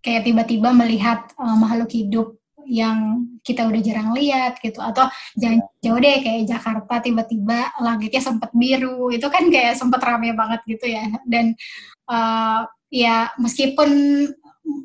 [0.00, 5.82] kayak tiba-tiba melihat uh, makhluk hidup yang kita udah jarang lihat gitu atau jangan iya.
[5.82, 10.86] jauh deh kayak Jakarta tiba-tiba langitnya sempat biru itu kan kayak sempat rame banget gitu
[10.86, 11.58] ya dan
[12.06, 12.62] uh,
[12.92, 13.90] ya meskipun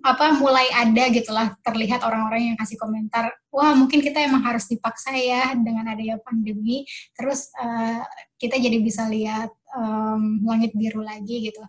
[0.06, 5.16] apa mulai ada gitulah terlihat orang-orang yang kasih komentar wah mungkin kita emang harus dipaksa
[5.16, 6.84] ya dengan adanya pandemi.
[7.16, 8.04] Terus uh,
[8.36, 11.62] kita jadi bisa lihat um, langit biru lagi gitu.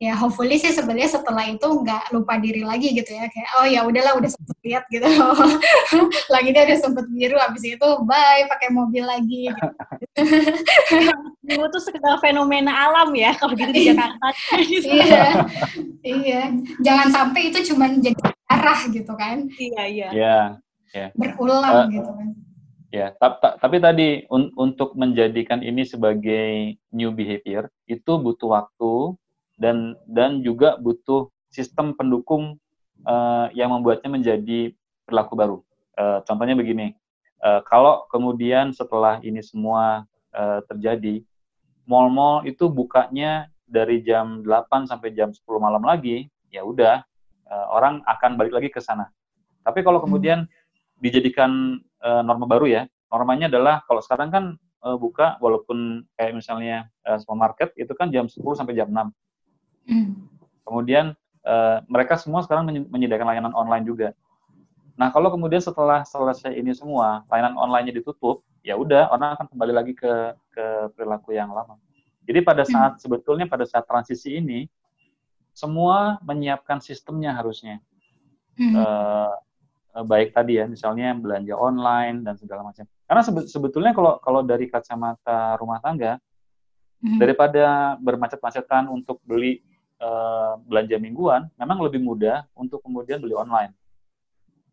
[0.00, 3.28] Ya hopefully sih sebenarnya setelah itu nggak lupa diri lagi gitu ya.
[3.28, 5.04] Kayak oh ya udahlah udah sempet lihat gitu.
[6.32, 9.52] Langitnya udah sempet biru abis itu bye pakai mobil lagi.
[11.50, 11.56] Gitu.
[11.56, 14.26] itu tuh sekedar fenomena alam ya kalau gitu di Jakarta.
[14.70, 15.26] Iya.
[16.00, 16.42] Iya.
[16.80, 19.50] Jangan sampai itu cuma jadi arah gitu kan.
[19.58, 20.08] Iya iya.
[20.14, 20.38] Iya.
[20.90, 21.06] Ya.
[21.14, 22.28] berulang uh, gitu kan
[22.90, 29.14] Ya, ta ta tapi tadi un untuk menjadikan ini sebagai new behavior itu butuh waktu
[29.62, 32.58] dan dan juga butuh sistem pendukung
[33.06, 34.74] uh, yang membuatnya menjadi
[35.06, 35.58] perilaku baru.
[35.94, 36.98] Uh, contohnya begini,
[37.46, 40.02] uh, kalau kemudian setelah ini semua
[40.34, 41.22] uh, terjadi,
[41.86, 47.06] mall-mall itu bukanya dari jam 8 sampai jam 10 malam lagi, ya udah
[47.46, 49.06] uh, orang akan balik lagi ke sana.
[49.62, 50.50] Tapi kalau kemudian
[50.98, 52.82] dijadikan uh, norma baru ya.
[53.10, 54.44] Normanya adalah kalau sekarang kan
[54.86, 59.10] uh, buka walaupun kayak misalnya uh, supermarket itu kan jam 10 sampai jam 6.
[59.90, 60.10] Mm.
[60.62, 64.08] Kemudian uh, mereka semua sekarang menyediakan layanan online juga.
[65.00, 69.72] Nah, kalau kemudian setelah selesai ini semua, layanan online-nya ditutup, ya udah orang akan kembali
[69.72, 71.80] lagi ke ke perilaku yang lama.
[72.28, 72.70] Jadi pada hmm.
[72.70, 73.00] saat mm.
[73.00, 74.68] sebetulnya pada saat transisi ini
[75.56, 77.80] semua menyiapkan sistemnya harusnya.
[78.60, 78.76] Mm.
[78.76, 79.32] Uh, uh,
[79.90, 82.86] baik tadi ya misalnya belanja online dan segala macam.
[82.86, 86.22] Karena sebe sebetulnya kalau kalau dari kacamata rumah tangga
[87.02, 87.18] hmm.
[87.18, 89.58] daripada bermacet-macetan untuk beli
[89.98, 93.74] uh, belanja mingguan, memang lebih mudah untuk kemudian beli online.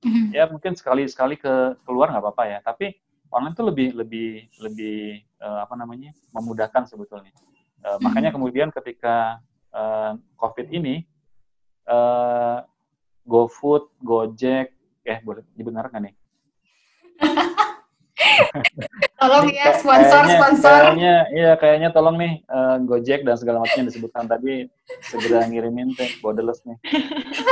[0.05, 0.29] Hmm.
[0.29, 2.93] Ya mungkin sekali-sekali ke keluar nggak apa-apa ya, tapi
[3.33, 4.29] online itu lebih lebih
[4.61, 4.99] lebih
[5.41, 7.33] uh, apa namanya memudahkan sebetulnya.
[7.81, 7.97] Uh.
[8.05, 9.41] Makanya kemudian ketika
[9.73, 11.09] uh, COVID ini
[11.89, 12.61] uh,
[13.25, 14.76] GoFood, Gojek,
[15.07, 16.13] eh boleh dibenarkan nih?
[19.17, 20.81] tolong ya sponsor kayaknya, sponsor.
[20.93, 24.67] Kayaknya iya kayaknya tolong nih uh, Gojek dan segala macam yang disebutkan tadi
[25.07, 26.77] segera ngirimin teh borderless nih.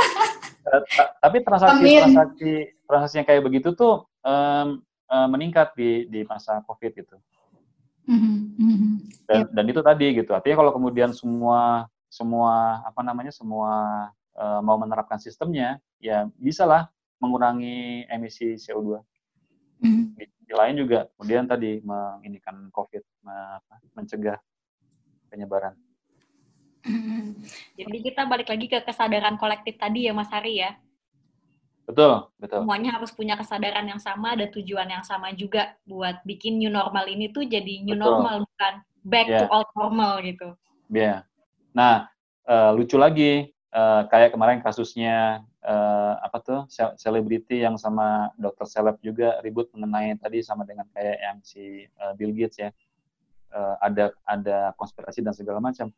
[0.70, 0.82] uh,
[1.22, 2.00] tapi transaksi Amin.
[2.06, 2.52] transaksi
[2.86, 7.16] transaksi yang kayak begitu tuh um, uh, meningkat di di masa Covid gitu.
[8.06, 8.92] Mm-hmm.
[9.26, 9.48] Dan yep.
[9.50, 10.30] dan itu tadi gitu.
[10.30, 14.06] Artinya kalau kemudian semua semua apa namanya semua
[14.38, 16.86] uh, mau menerapkan sistemnya, ya bisa lah
[17.20, 19.00] mengurangi emisi CO2.
[19.82, 20.16] Mm.
[20.16, 23.02] Di, di lain juga kemudian tadi menginikan COVID,
[23.92, 24.38] mencegah
[25.28, 25.76] penyebaran.
[27.74, 30.70] Jadi kita balik lagi ke kesadaran kolektif tadi ya Mas Hari ya.
[31.86, 32.66] Betul, betul.
[32.66, 37.06] Semuanya harus punya kesadaran yang sama, ada tujuan yang sama juga buat bikin new normal
[37.06, 38.06] ini tuh jadi new betul.
[38.10, 38.74] normal bukan
[39.06, 39.40] back yeah.
[39.42, 40.48] to old normal gitu.
[40.90, 41.02] Iya.
[41.02, 41.18] Yeah.
[41.78, 41.94] Nah,
[42.50, 46.60] uh, lucu lagi uh, kayak kemarin kasusnya uh, apa tuh
[46.96, 52.16] selebriti yang sama dokter seleb juga ribut mengenai tadi sama dengan kayak yang si uh,
[52.16, 52.70] Bill Gates ya.
[53.52, 55.92] Uh, ada ada konspirasi dan segala macam.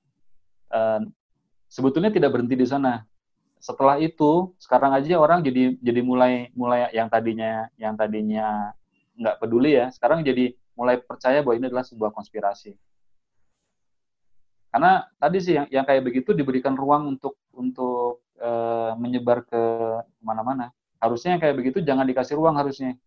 [0.68, 1.06] Uh,
[1.70, 3.06] sebetulnya tidak berhenti di sana.
[3.58, 8.70] Setelah itu sekarang aja orang jadi jadi mulai mulai yang tadinya yang tadinya
[9.18, 12.78] nggak peduli ya sekarang jadi mulai percaya bahwa ini adalah sebuah konspirasi
[14.68, 18.50] karena tadi sih yang, yang kayak begitu diberikan ruang untuk untuk e,
[19.00, 19.62] menyebar ke
[20.20, 20.70] mana-mana.
[21.00, 22.98] Harusnya yang kayak begitu jangan dikasih ruang harusnya.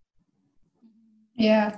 [1.37, 1.77] Ya,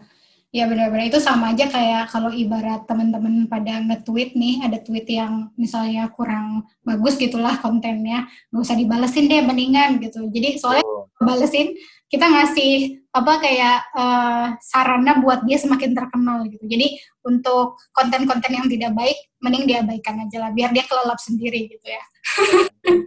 [0.55, 5.51] ya benar-benar itu sama aja kayak kalau ibarat teman-teman pada nge-tweet nih, ada tweet yang
[5.59, 10.25] misalnya kurang bagus gitulah kontennya, nggak usah dibalesin deh mendingan gitu.
[10.31, 11.11] Jadi soalnya oh.
[11.19, 11.75] balesin
[12.07, 16.66] kita ngasih apa kayak uh, sarana buat dia semakin terkenal gitu.
[16.66, 21.86] Jadi untuk konten-konten yang tidak baik, mending diabaikan aja lah, biar dia kelelap sendiri gitu
[21.86, 22.01] ya.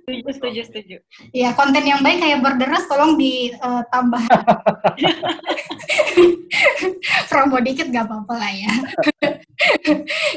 [0.07, 0.97] setuju, setuju, setuju.
[1.35, 4.23] Iya, konten yang baik kayak borderless tolong ditambah.
[4.31, 4.79] Uh,
[7.29, 8.73] Promo dikit gak apa-apa lah ya.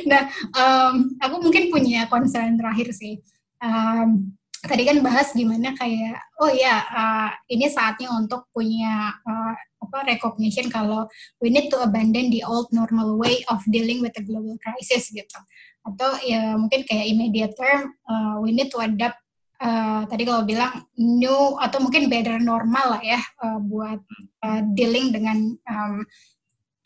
[0.10, 0.24] nah,
[0.58, 3.22] um, aku mungkin punya concern terakhir sih.
[3.62, 4.34] Um,
[4.66, 10.68] tadi kan bahas gimana kayak oh ya uh, ini saatnya untuk punya uh, apa recognition
[10.68, 11.08] kalau
[11.40, 15.40] we need to abandon the old normal way of dealing with the global crisis gitu
[15.88, 19.18] atau ya mungkin kayak immediate term uh, we need to adapt
[19.64, 24.02] uh, tadi kalau bilang new atau mungkin better normal lah ya uh, buat
[24.44, 26.04] uh, dealing dengan um,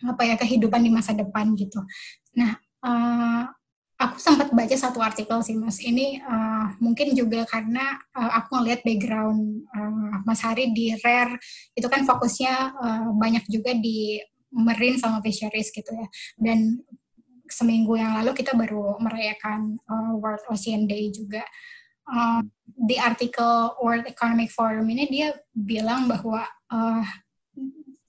[0.03, 1.79] apa ya kehidupan di masa depan gitu.
[2.35, 3.47] Nah, uh,
[4.03, 5.79] aku sempat baca satu artikel sih mas.
[5.79, 11.39] Ini uh, mungkin juga karena uh, aku ngeliat background uh, mas Hari di rare.
[11.71, 14.19] Itu kan fokusnya uh, banyak juga di
[14.51, 16.07] marine sama fisheries gitu ya.
[16.35, 16.83] Dan
[17.47, 21.43] seminggu yang lalu kita baru merayakan uh, World Ocean Day juga.
[22.03, 27.05] Uh, di artikel World Economic Forum ini dia bilang bahwa uh,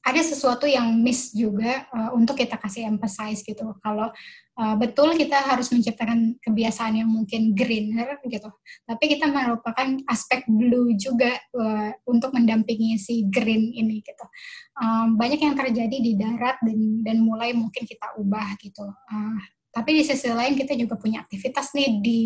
[0.05, 3.73] ada sesuatu yang miss juga uh, untuk kita kasih emphasize gitu.
[3.81, 4.13] Kalau
[4.61, 8.53] uh, betul kita harus menciptakan kebiasaan yang mungkin greener gitu,
[8.85, 14.27] tapi kita merupakan aspek blue juga uh, untuk mendampingi si green ini gitu.
[14.77, 18.85] Um, banyak yang terjadi di darat dan dan mulai mungkin kita ubah gitu.
[18.85, 19.41] Uh,
[19.75, 22.21] tapi di sisi lain kita juga punya aktivitas nih di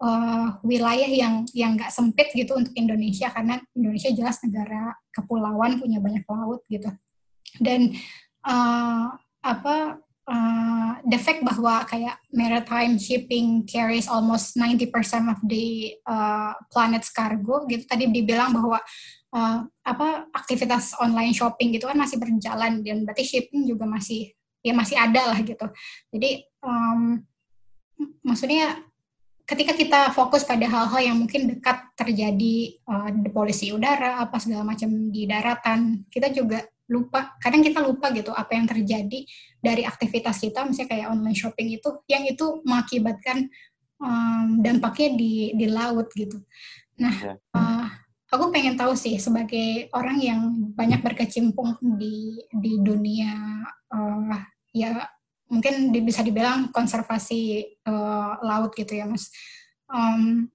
[0.00, 6.00] uh, wilayah yang yang nggak sempit gitu untuk Indonesia karena Indonesia jelas negara kepulauan punya
[6.00, 6.88] banyak laut gitu.
[7.60, 7.94] Dan
[8.44, 14.88] uh, apa uh, the fact bahwa kayak maritime shipping carries almost 90%
[15.28, 18.78] of the uh, planet's cargo gitu tadi dibilang bahwa
[19.34, 24.76] uh, apa aktivitas online shopping gitu kan masih berjalan dan berarti shipping juga masih ya
[24.76, 25.66] masih ada lah gitu.
[26.12, 27.24] Jadi um,
[28.20, 28.76] maksudnya
[29.50, 34.62] ketika kita fokus pada hal-hal yang mungkin dekat terjadi uh, di polisi udara apa segala
[34.62, 39.26] macam di daratan kita juga lupa kadang kita lupa gitu apa yang terjadi
[39.58, 43.50] dari aktivitas kita misalnya kayak online shopping itu yang itu mengakibatkan
[43.98, 46.42] um, dampaknya di di laut gitu.
[46.98, 47.14] Nah
[47.54, 47.86] uh,
[48.30, 50.40] aku pengen tahu sih sebagai orang yang
[50.74, 53.34] banyak berkecimpung di di dunia
[53.94, 54.34] uh,
[54.74, 55.06] ya
[55.50, 59.28] mungkin bisa dibilang konservasi uh, laut gitu ya mas.
[59.90, 60.48] Um,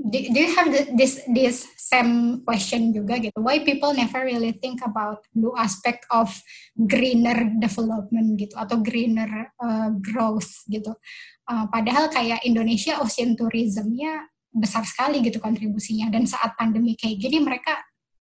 [0.00, 3.36] do, do you have this this same question juga gitu?
[3.38, 6.32] Why people never really think about blue aspect of
[6.74, 10.96] greener development gitu atau greener uh, growth gitu?
[11.44, 17.42] Uh, padahal kayak Indonesia ocean tourismnya besar sekali gitu kontribusinya dan saat pandemi kayak gini
[17.42, 17.74] mereka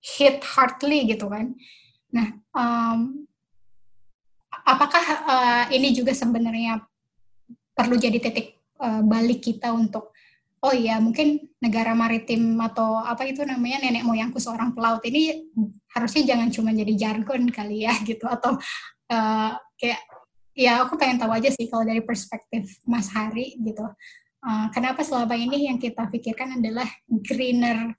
[0.03, 1.55] hit hardly gitu kan.
[2.11, 3.26] Nah, um,
[4.67, 6.83] apakah uh, ini juga sebenarnya
[7.71, 10.11] perlu jadi titik uh, balik kita untuk
[10.67, 15.47] oh iya mungkin negara maritim atau apa itu namanya nenek moyangku seorang pelaut ini
[15.93, 18.25] harusnya jangan cuma jadi jargon kali ya gitu.
[18.27, 18.59] Atau
[19.13, 20.01] uh, kayak
[20.57, 23.85] ya aku pengen tahu aja sih kalau dari perspektif Mas Hari gitu.
[24.37, 27.93] Uh, kenapa selama ini yang kita pikirkan adalah greener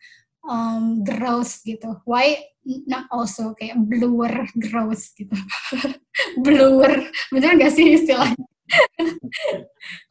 [0.49, 2.41] um, growth gitu why
[2.85, 5.33] not also kayak bluer growth gitu.
[6.45, 8.45] bluer, bener nggak sih istilahnya?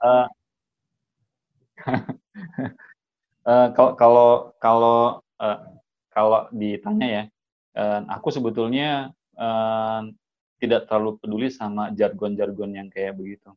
[0.01, 0.25] uh,
[3.45, 4.99] uh, kalau kalau kalau
[5.37, 5.59] uh,
[6.09, 7.23] kalau ditanya ya,
[7.77, 10.01] uh, aku sebetulnya uh,
[10.57, 13.53] tidak terlalu peduli sama jargon-jargon yang kayak begitu.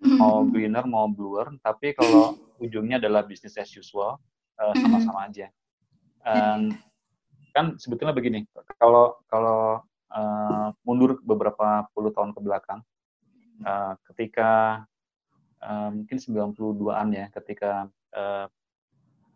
[0.00, 0.50] Mau mm-hmm.
[0.50, 4.18] greener, mau bluer, tapi kalau ujungnya adalah business as usual,
[4.58, 5.52] uh, sama-sama aja.
[6.20, 6.76] Um,
[7.56, 8.44] kan sebetulnya begini,
[8.76, 9.80] kalau kalau
[10.12, 12.80] uh, mundur beberapa puluh tahun ke belakang,
[13.64, 14.84] uh, ketika
[15.64, 18.46] uh, mungkin 92-an ya, ketika uh,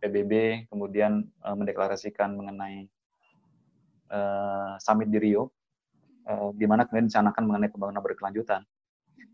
[0.05, 2.87] PBB kemudian uh, mendeklarasikan mengenai
[4.13, 5.53] uh, summit di Rio,
[6.57, 8.65] di mana kemudian dicanakan mengenai pembangunan berkelanjutan.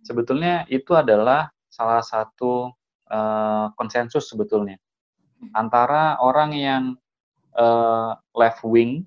[0.03, 2.75] Sebetulnya itu adalah salah satu
[3.79, 4.75] konsensus sebetulnya
[5.55, 6.83] antara orang yang
[7.57, 9.07] uh, left wing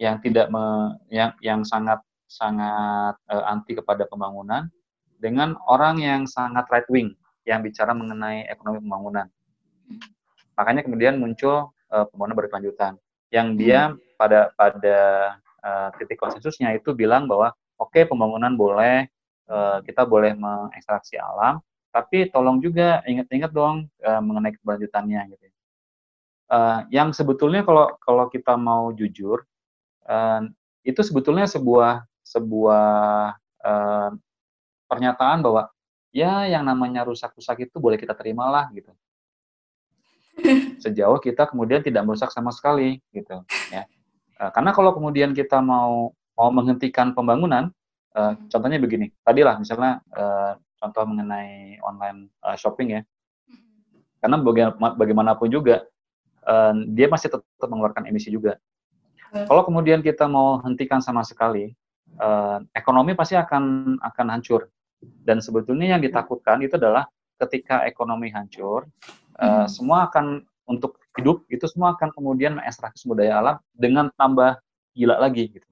[0.00, 2.00] yang tidak me, yang yang sangat
[2.30, 4.70] sangat uh, anti kepada pembangunan
[5.20, 7.12] dengan orang yang sangat right wing
[7.44, 9.26] yang bicara mengenai ekonomi pembangunan.
[10.56, 12.92] Makanya kemudian muncul uh, pembangunan berkelanjutan
[13.28, 14.16] yang dia hmm.
[14.16, 14.98] pada pada
[15.62, 19.06] uh, titik konsensusnya itu bilang bahwa oke okay, pembangunan boleh
[19.50, 21.60] uh, kita boleh mengekstraksi alam,
[21.90, 25.46] tapi tolong juga ingat-ingat dong uh, mengenai keberlanjutannya gitu.
[26.50, 29.46] Uh, yang sebetulnya kalau kalau kita mau jujur
[30.10, 30.42] uh,
[30.82, 32.90] itu sebetulnya sebuah sebuah
[33.62, 34.10] uh,
[34.90, 35.70] pernyataan bahwa
[36.10, 38.90] ya yang namanya rusak-rusak itu boleh kita terimalah gitu.
[40.82, 43.86] Sejauh kita kemudian tidak merusak sama sekali gitu ya.
[44.34, 47.70] Uh, karena kalau kemudian kita mau mau menghentikan pembangunan
[48.18, 49.14] uh, contohnya begini.
[49.22, 53.02] Tadilah misalnya uh, contoh mengenai online uh, shopping ya.
[54.20, 54.36] Karena
[54.96, 55.84] bagaimanapun juga
[56.46, 58.56] uh, dia masih tetap mengeluarkan emisi juga.
[59.30, 59.46] Hmm.
[59.46, 61.72] Kalau kemudian kita mau hentikan sama sekali,
[62.18, 64.70] uh, ekonomi pasti akan akan hancur.
[65.00, 67.08] Dan sebetulnya yang ditakutkan itu adalah
[67.40, 68.84] ketika ekonomi hancur,
[69.40, 69.66] uh, hmm.
[69.70, 74.60] semua akan untuk hidup itu semua akan kemudian mengekstraksi sumber daya alam dengan tambah
[74.94, 75.66] gila lagi gitu.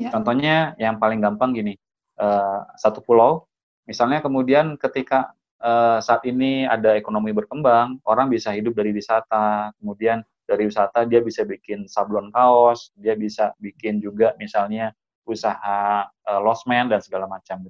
[0.00, 0.08] Ya.
[0.08, 1.76] Contohnya yang paling gampang gini,
[2.16, 3.44] uh, satu pulau,
[3.84, 10.20] misalnya kemudian ketika uh, saat ini ada ekonomi berkembang, orang bisa hidup dari wisata, kemudian
[10.44, 14.92] dari wisata dia bisa bikin sablon kaos, dia bisa bikin juga misalnya
[15.24, 17.64] usaha uh, losmen dan segala macam.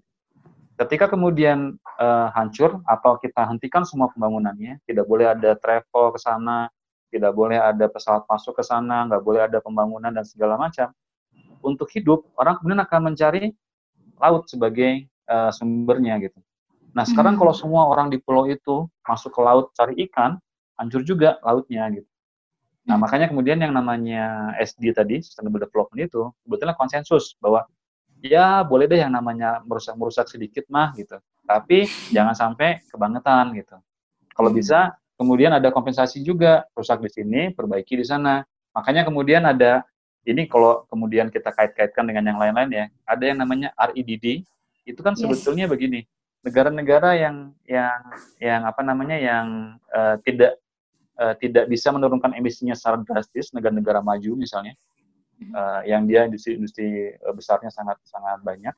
[0.80, 6.72] Ketika kemudian uh, hancur atau kita hentikan semua pembangunannya, tidak boleh ada travel ke sana,
[7.12, 10.90] tidak boleh ada pesawat masuk ke sana, nggak boleh ada pembangunan dan segala macam.
[11.60, 13.52] Untuk hidup, orang kemudian akan mencari
[14.18, 16.40] laut sebagai uh, sumbernya gitu.
[16.92, 17.40] Nah sekarang hmm.
[17.40, 20.36] kalau semua orang di pulau itu masuk ke laut cari ikan,
[20.76, 22.08] hancur juga lautnya gitu.
[22.88, 23.02] Nah hmm.
[23.02, 27.64] makanya kemudian yang namanya SD tadi, Sustainable Development itu, sebetulnya konsensus bahwa
[28.22, 31.16] ya boleh deh yang namanya merusak-merusak sedikit mah gitu.
[31.48, 33.76] Tapi jangan sampai kebangetan gitu.
[34.32, 34.58] Kalau hmm.
[34.60, 38.42] bisa Kemudian ada kompensasi juga, rusak di sini, perbaiki di sana.
[38.74, 39.86] Makanya kemudian ada,
[40.26, 44.42] ini kalau kemudian kita kait-kaitkan dengan yang lain-lain ya, ada yang namanya REDD,
[44.82, 45.22] itu kan yes.
[45.22, 46.02] sebetulnya begini,
[46.42, 47.36] negara-negara yang
[47.66, 48.00] yang
[48.42, 49.46] yang apa namanya yang
[49.94, 50.58] uh, tidak
[51.18, 54.74] uh, tidak bisa menurunkan emisinya secara drastis, negara-negara maju misalnya,
[55.54, 58.74] uh, yang dia industri-industri besarnya sangat sangat banyak,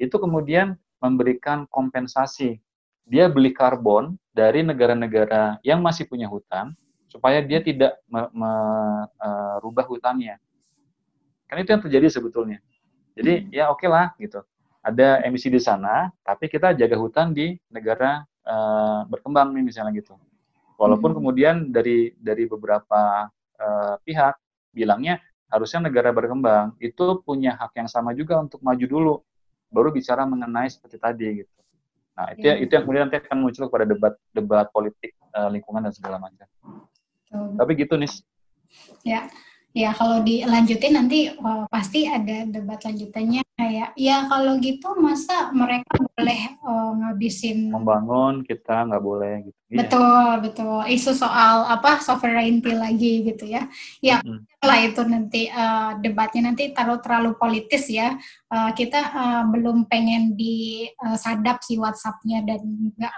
[0.00, 2.58] itu kemudian memberikan kompensasi
[3.04, 6.72] dia beli karbon dari negara-negara yang masih punya hutan
[7.10, 10.40] supaya dia tidak merubah hutannya.
[11.44, 12.58] Kan itu yang terjadi sebetulnya.
[13.12, 13.52] Jadi hmm.
[13.52, 14.40] ya oke okay lah gitu.
[14.82, 20.18] Ada emisi di sana, tapi kita jaga hutan di negara uh, berkembang nih misalnya gitu.
[20.74, 21.18] Walaupun hmm.
[21.22, 23.30] kemudian dari dari beberapa
[23.62, 24.34] uh, pihak
[24.74, 25.22] bilangnya
[25.52, 29.14] harusnya negara berkembang itu punya hak yang sama juga untuk maju dulu,
[29.70, 31.52] baru bicara mengenai seperti tadi gitu.
[32.12, 35.86] Nah, itu ya, itu yang kemudian nanti akan muncul pada debat debat politik uh, lingkungan
[35.86, 36.48] dan segala macam.
[37.30, 37.56] Hmm.
[37.56, 38.10] Tapi gitu nih.
[39.06, 39.30] Ya.
[39.72, 45.94] Ya, kalau dilanjutin nanti oh, pasti ada debat lanjutannya kayak ya kalau gitu masa mereka
[45.94, 49.62] boleh oh, ngabisin membangun kita nggak boleh gitu.
[49.72, 49.78] Iya.
[49.80, 50.42] Betul, ya.
[50.44, 50.78] betul.
[50.84, 53.64] Isu soal apa sovereignty lagi gitu ya.
[54.04, 54.44] Ya, hmm.
[54.60, 58.18] lah itu nanti uh, debatnya nanti taruh terlalu politis ya.
[58.52, 62.60] Uh, kita uh, belum pengen disadap uh, si WhatsApp-nya dan
[63.00, 63.14] nggak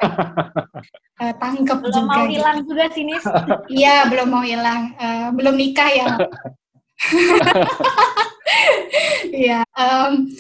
[1.19, 2.07] uh, tangkep belum juga.
[2.07, 2.69] Belum mau hilang gitu.
[2.71, 3.15] juga sini.
[3.75, 4.83] Iya, belum mau hilang.
[4.95, 6.07] Uh, belum nikah ya.
[9.35, 9.67] Iya.
[9.75, 10.31] um,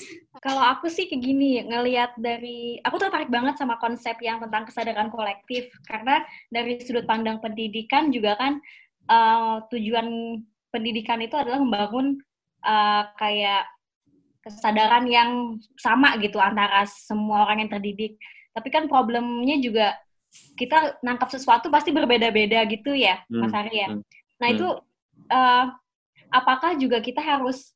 [0.44, 5.08] kalau aku sih kayak gini, ngelihat dari, aku tertarik banget sama konsep yang tentang kesadaran
[5.08, 6.20] kolektif, karena
[6.52, 8.60] dari sudut pandang pendidikan juga kan
[9.08, 10.38] uh, tujuan
[10.68, 12.20] pendidikan itu adalah membangun
[12.60, 13.64] uh, kayak
[14.44, 18.20] kesadaran yang sama gitu antara semua orang yang terdidik.
[18.52, 19.96] Tapi kan problemnya juga
[20.60, 23.40] kita nangkap sesuatu pasti berbeda-beda gitu ya, hmm.
[23.40, 23.96] Mas Arya.
[23.96, 24.04] Hmm.
[24.38, 24.56] Nah hmm.
[24.60, 24.68] itu
[25.32, 25.64] uh,
[26.34, 27.70] apakah juga kita harus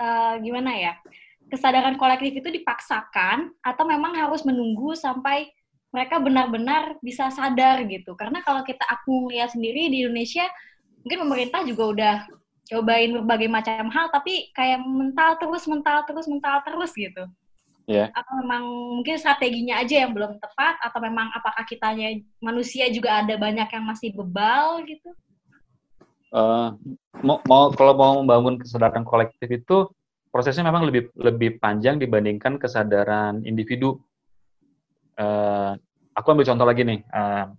[0.00, 0.96] uh, gimana ya?
[1.50, 5.50] kesadaran kolektif itu dipaksakan atau memang harus menunggu sampai
[5.90, 8.14] mereka benar-benar bisa sadar gitu.
[8.14, 10.46] Karena kalau kita aku lihat sendiri di Indonesia,
[11.02, 12.16] mungkin pemerintah juga udah
[12.70, 17.26] cobain berbagai macam hal, tapi kayak mental terus, mental terus, mental terus gitu.
[17.90, 18.14] Yeah.
[18.14, 18.62] Atau memang
[19.02, 23.84] mungkin strateginya aja yang belum tepat, atau memang apakah kitanya manusia juga ada banyak yang
[23.90, 25.10] masih bebal gitu?
[26.30, 26.78] Uh,
[27.26, 29.90] mau, mau kalau mau membangun kesadaran kolektif itu
[30.30, 33.98] prosesnya memang lebih lebih panjang dibandingkan kesadaran individu.
[35.18, 35.74] Uh,
[36.14, 37.02] aku ambil contoh lagi nih.
[37.10, 37.50] Uh,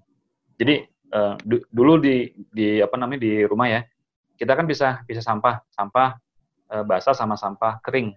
[0.55, 3.82] jadi uh, du dulu di di apa namanya di rumah ya,
[4.39, 6.15] kita kan bisa bisa sampah sampah
[6.72, 8.15] uh, basah sama sampah kering.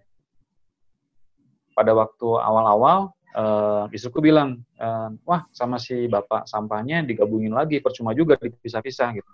[1.75, 8.15] Pada waktu awal-awal, uh, istriku bilang, uh, wah sama si bapak sampahnya digabungin lagi, percuma
[8.15, 9.33] juga dipisah-pisah gitu.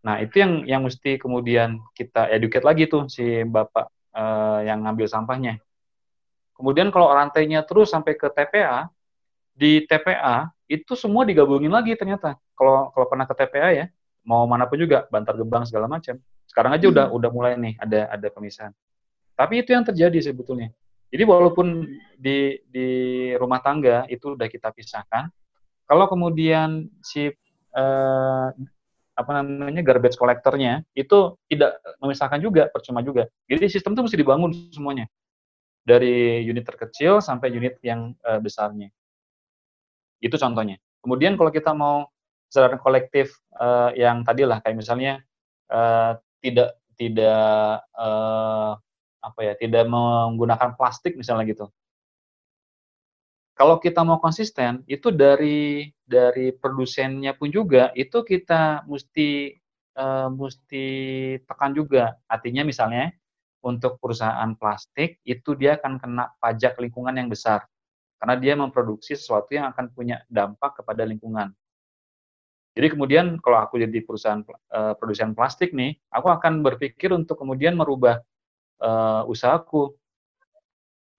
[0.00, 5.06] Nah, itu yang yang mesti kemudian kita educate lagi tuh si bapak uh, yang ngambil
[5.06, 5.60] sampahnya.
[6.56, 8.88] Kemudian kalau rantainya terus sampai ke TPA,
[9.52, 12.36] di TPA itu semua digabungin lagi ternyata.
[12.56, 13.86] Kalau kalau pernah ke TPA ya,
[14.24, 16.16] mau mana pun juga, Bantar Gebang segala macam.
[16.48, 16.94] Sekarang aja hmm.
[16.96, 18.72] udah udah mulai nih ada ada pemisahan.
[19.36, 20.72] Tapi itu yang terjadi sebetulnya.
[21.10, 22.88] Jadi walaupun di di
[23.36, 25.28] rumah tangga itu udah kita pisahkan,
[25.84, 27.32] kalau kemudian si
[27.74, 28.48] uh,
[29.20, 33.28] apa namanya garbage collectornya itu tidak memisahkan juga percuma juga.
[33.44, 35.04] Jadi sistem itu mesti dibangun semuanya.
[35.84, 38.88] Dari unit terkecil sampai unit yang uh, besarnya.
[40.20, 40.80] Itu contohnya.
[41.00, 42.08] Kemudian kalau kita mau
[42.48, 45.22] kesadaran kolektif uh, yang tadi lah kayak misalnya
[45.70, 48.76] uh, tidak tidak uh,
[49.20, 51.68] apa ya tidak menggunakan plastik misalnya gitu
[53.60, 59.52] kalau kita mau konsisten itu dari dari produsennya pun juga itu kita mesti
[60.00, 60.86] uh, mesti
[61.44, 62.16] tekan juga.
[62.24, 63.12] Artinya misalnya
[63.60, 67.68] untuk perusahaan plastik itu dia akan kena pajak lingkungan yang besar
[68.16, 71.52] karena dia memproduksi sesuatu yang akan punya dampak kepada lingkungan.
[72.72, 74.40] Jadi kemudian kalau aku jadi perusahaan
[74.72, 78.24] uh, produsen plastik nih, aku akan berpikir untuk kemudian merubah
[78.80, 79.92] uh, usahaku.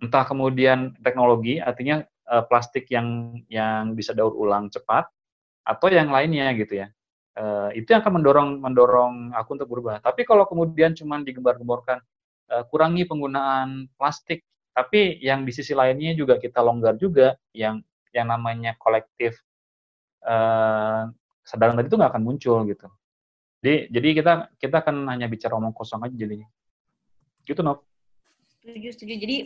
[0.02, 2.02] Entah kemudian teknologi, artinya
[2.32, 5.12] uh, plastik yang yang bisa daur ulang cepat,
[5.68, 6.88] atau yang lainnya gitu ya.
[7.32, 10.00] Uh, itu yang akan mendorong mendorong aku untuk berubah.
[10.04, 12.00] Tapi kalau kemudian cuma digembar-gemborkan
[12.52, 14.44] uh, kurangi penggunaan plastik,
[14.76, 19.40] tapi yang di sisi lainnya juga kita longgar juga, yang yang namanya kolektif
[20.28, 21.08] uh,
[21.44, 22.88] kesadaran tadi itu nggak akan muncul gitu.
[23.64, 26.50] Jadi jadi kita kita akan hanya bicara omong kosong aja jadinya.
[27.48, 27.86] Gitu Nov.
[28.60, 29.16] Setuju setuju.
[29.18, 29.38] Jadi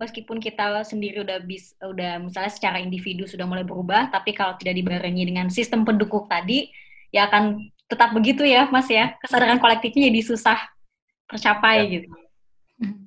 [0.00, 4.80] meskipun kita sendiri udah bis udah misalnya secara individu sudah mulai berubah, tapi kalau tidak
[4.80, 6.72] dibarengi dengan sistem pendukung tadi,
[7.12, 9.12] ya akan tetap begitu ya, Mas ya.
[9.20, 10.58] Kesadaran kolektifnya jadi susah
[11.28, 11.90] tercapai ya.
[12.00, 12.10] gitu.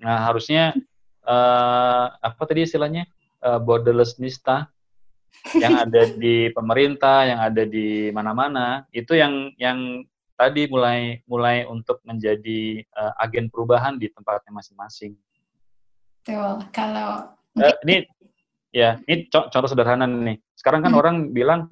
[0.05, 0.77] Nah, harusnya
[1.25, 3.09] uh, apa tadi istilahnya?
[3.43, 4.71] Uh, borderless nista
[5.59, 10.07] yang ada di pemerintah, yang ada di mana-mana, itu yang yang
[10.39, 15.17] tadi mulai mulai untuk menjadi uh, agen perubahan di tempatnya masing-masing.
[16.23, 16.63] Betul.
[16.71, 18.07] Kalau uh, ini
[18.71, 20.39] ya ini contoh sederhana nih.
[20.55, 21.01] Sekarang kan hmm.
[21.03, 21.67] orang bilang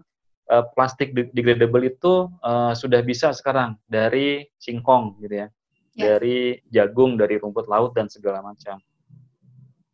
[0.51, 5.49] uh, plastik degradable itu uh, sudah bisa sekarang dari singkong gitu ya, yeah.
[5.95, 8.75] dari jagung, dari rumput laut dan segala macam.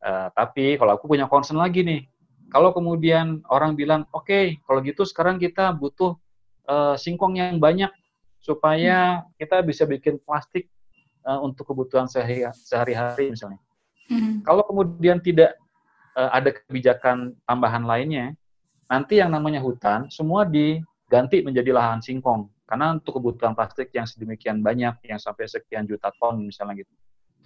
[0.01, 2.09] Uh, tapi kalau aku punya concern lagi nih,
[2.49, 6.17] kalau kemudian orang bilang oke okay, kalau gitu sekarang kita butuh
[6.65, 7.93] uh, singkong yang banyak
[8.41, 9.37] supaya hmm.
[9.37, 10.65] kita bisa bikin plastik
[11.29, 13.61] uh, untuk kebutuhan sehari-hari misalnya
[14.07, 14.41] Hmm.
[14.43, 15.59] Kalau kemudian tidak
[16.15, 18.33] uh, ada kebijakan tambahan lainnya,
[18.87, 22.47] nanti yang namanya hutan semua diganti menjadi lahan singkong.
[22.67, 26.93] Karena untuk kebutuhan plastik yang sedemikian banyak, yang sampai sekian juta ton misalnya gitu.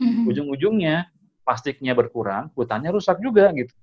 [0.01, 0.25] Hmm.
[0.25, 1.09] Ujung-ujungnya
[1.45, 3.73] plastiknya berkurang, hutannya rusak juga gitu.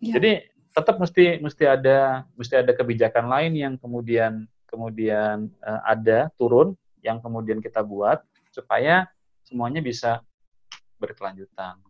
[0.00, 0.16] Ya.
[0.16, 6.76] Jadi tetap mesti mesti ada mesti ada kebijakan lain yang kemudian kemudian uh, ada turun
[7.02, 8.22] yang kemudian kita buat
[8.52, 9.08] supaya
[9.44, 10.20] semuanya bisa
[11.00, 11.80] berkelanjutan.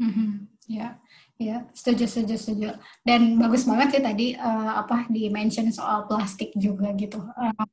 [0.00, 0.30] Mm-hmm.
[0.64, 0.96] Ya,
[1.36, 2.68] ya, setuju, setuju, setuju.
[3.04, 7.20] Dan bagus banget sih tadi uh, apa di mention soal plastik juga gitu.
[7.20, 7.68] Um,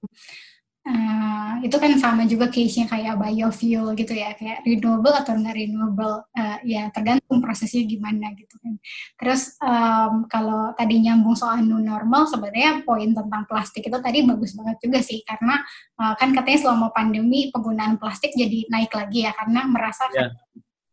[0.84, 6.20] uh, itu kan sama juga case-nya kayak biofuel gitu ya, kayak renewable atau nggak renewable,
[6.36, 8.76] uh, ya tergantung prosesnya gimana gitu kan.
[9.16, 14.52] Terus um, kalau tadi nyambung soal new normal, sebenarnya poin tentang plastik itu tadi bagus
[14.52, 15.64] banget juga sih, karena
[15.96, 20.36] uh, kan katanya selama pandemi penggunaan plastik jadi naik lagi ya, karena merasa yeah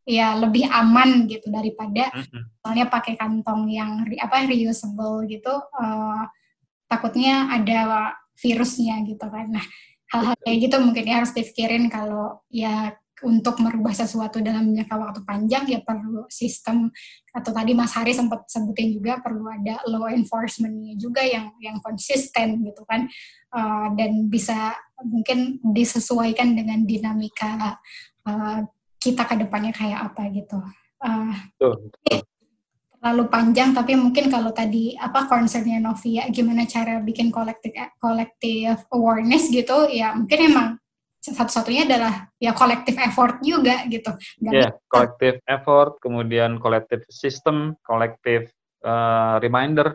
[0.09, 2.43] ya lebih aman gitu daripada mm-hmm.
[2.57, 6.25] misalnya pakai kantong yang apa reusable gitu uh,
[6.89, 9.53] takutnya ada virusnya gitu kan.
[9.53, 9.65] Nah
[10.09, 15.21] hal-hal kayak gitu mungkin ya harus dipikirin kalau ya untuk merubah sesuatu dalam jangka waktu
[15.27, 16.87] panjang ya perlu sistem
[17.35, 22.63] atau tadi Mas Hari sempat sebutin juga perlu ada law enforcementnya juga yang yang konsisten
[22.63, 23.11] gitu kan.
[23.49, 27.81] Uh, dan bisa mungkin disesuaikan dengan dinamika
[28.29, 28.61] uh,
[28.99, 30.59] kita ke depannya kayak apa gitu.
[30.99, 31.35] Uh,
[32.99, 37.71] Terlalu panjang, tapi mungkin kalau tadi apa concernnya Novia, gimana cara bikin kolektif
[38.03, 40.69] kolektif awareness gitu, ya mungkin emang
[41.23, 44.11] satu-satunya adalah ya kolektif effort juga gitu.
[44.43, 48.51] Ya, yeah, kolektif effort, kemudian kolektif system, kolektif
[48.83, 49.95] uh, reminder.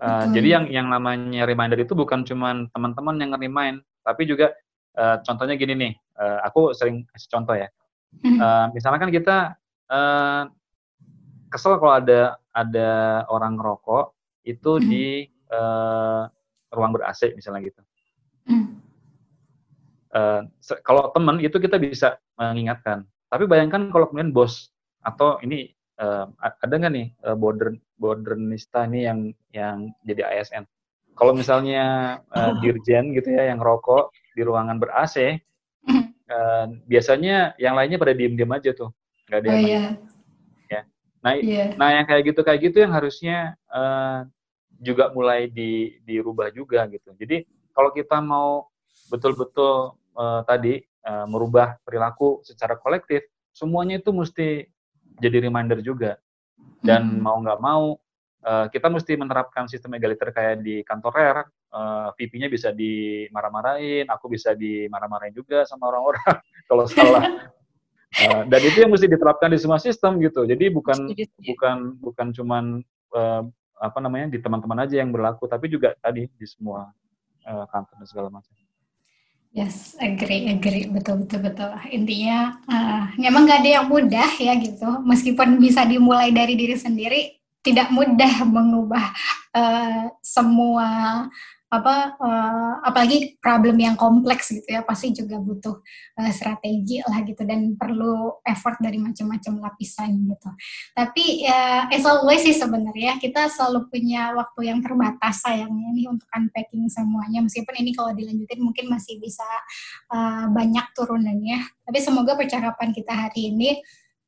[0.00, 4.56] Uh, jadi yang yang namanya reminder itu bukan cuma teman-teman yang nge-remind, tapi juga
[4.96, 7.68] uh, contohnya gini nih, uh, aku sering kasih contoh ya
[8.20, 9.36] Uh, misalnya kan kita
[9.88, 10.44] uh,
[11.48, 14.12] kesel kalau ada ada orang rokok
[14.44, 14.84] itu hmm.
[14.84, 15.06] di
[15.52, 16.26] uh,
[16.74, 17.80] ruang ber AC misalnya gitu.
[20.10, 20.42] Uh,
[20.82, 23.06] kalau teman itu kita bisa mengingatkan.
[23.30, 24.74] Tapi bayangkan kalau kemudian bos
[25.06, 25.70] atau ini
[26.02, 29.18] uh, ada nggak nih uh, border modernista ini yang
[29.54, 30.66] yang jadi ASN.
[31.14, 35.36] Kalau misalnya uh, dirjen gitu ya yang rokok di ruangan ber AC,
[36.30, 38.94] uh, biasanya yang lainnya pada diem-diem aja tuh,
[39.26, 39.82] nggak ada yang oh, iya.
[40.70, 40.80] ya.
[41.20, 41.68] Nah, yeah.
[41.76, 44.24] nah yang kayak gitu kayak gitu yang harusnya uh,
[44.80, 47.12] juga mulai di, dirubah juga gitu.
[47.20, 47.44] Jadi
[47.76, 48.72] kalau kita mau
[49.12, 54.64] betul-betul uh, tadi uh, merubah perilaku secara kolektif, semuanya itu mesti
[55.20, 56.16] jadi reminder juga.
[56.80, 57.20] Dan hmm.
[57.20, 58.00] mau nggak mau
[58.48, 61.38] uh, kita mesti menerapkan sistem egaliter kayak di kantor RER,
[61.74, 67.50] uh, eh, VP-nya bisa dimarah-marahin, aku bisa dimarah-marahin juga sama orang-orang kalau salah.
[68.10, 70.42] Uh, dan itu yang mesti diterapkan di semua sistem gitu.
[70.42, 71.14] Jadi bukan
[71.46, 72.64] bukan bukan cuman
[73.14, 73.42] uh,
[73.80, 76.90] apa namanya di teman-teman aja yang berlaku, tapi juga tadi di semua
[77.46, 78.52] uh, kantor dan segala macam.
[79.50, 81.74] Yes, agree, agree, betul, betul, betul.
[81.90, 85.02] Intinya, uh, memang nggak ada yang mudah ya gitu.
[85.02, 89.10] Meskipun bisa dimulai dari diri sendiri, tidak mudah mengubah
[89.50, 91.26] uh, semua
[91.70, 95.78] apa uh, apalagi problem yang kompleks gitu ya pasti juga butuh
[96.18, 100.50] uh, strategi lah gitu dan perlu effort dari macam-macam lapisan gitu.
[100.98, 106.10] Tapi ya uh, as always sih sebenarnya kita selalu punya waktu yang terbatas sayangnya nih
[106.10, 107.38] untuk unpacking semuanya.
[107.38, 109.46] Meskipun ini kalau dilanjutin mungkin masih bisa
[110.10, 111.62] uh, banyak turunannya.
[111.86, 113.78] Tapi semoga percakapan kita hari ini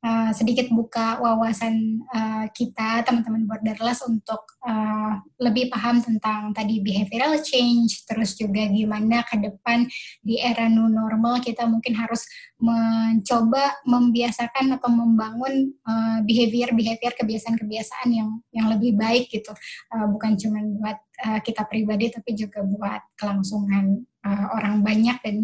[0.03, 7.39] uh, sedikit buka wawasan uh, kita teman-teman borderless untuk uh, lebih paham tentang tadi behavioral
[7.41, 9.87] change terus juga gimana ke depan
[10.21, 12.27] di era new normal kita mungkin harus
[12.63, 19.51] mencoba membiasakan atau membangun uh, behavior behavior kebiasaan-kebiasaan yang yang lebih baik gitu.
[19.91, 25.37] Uh, bukan cuma buat uh, kita pribadi tapi juga buat kelangsungan uh, orang banyak dan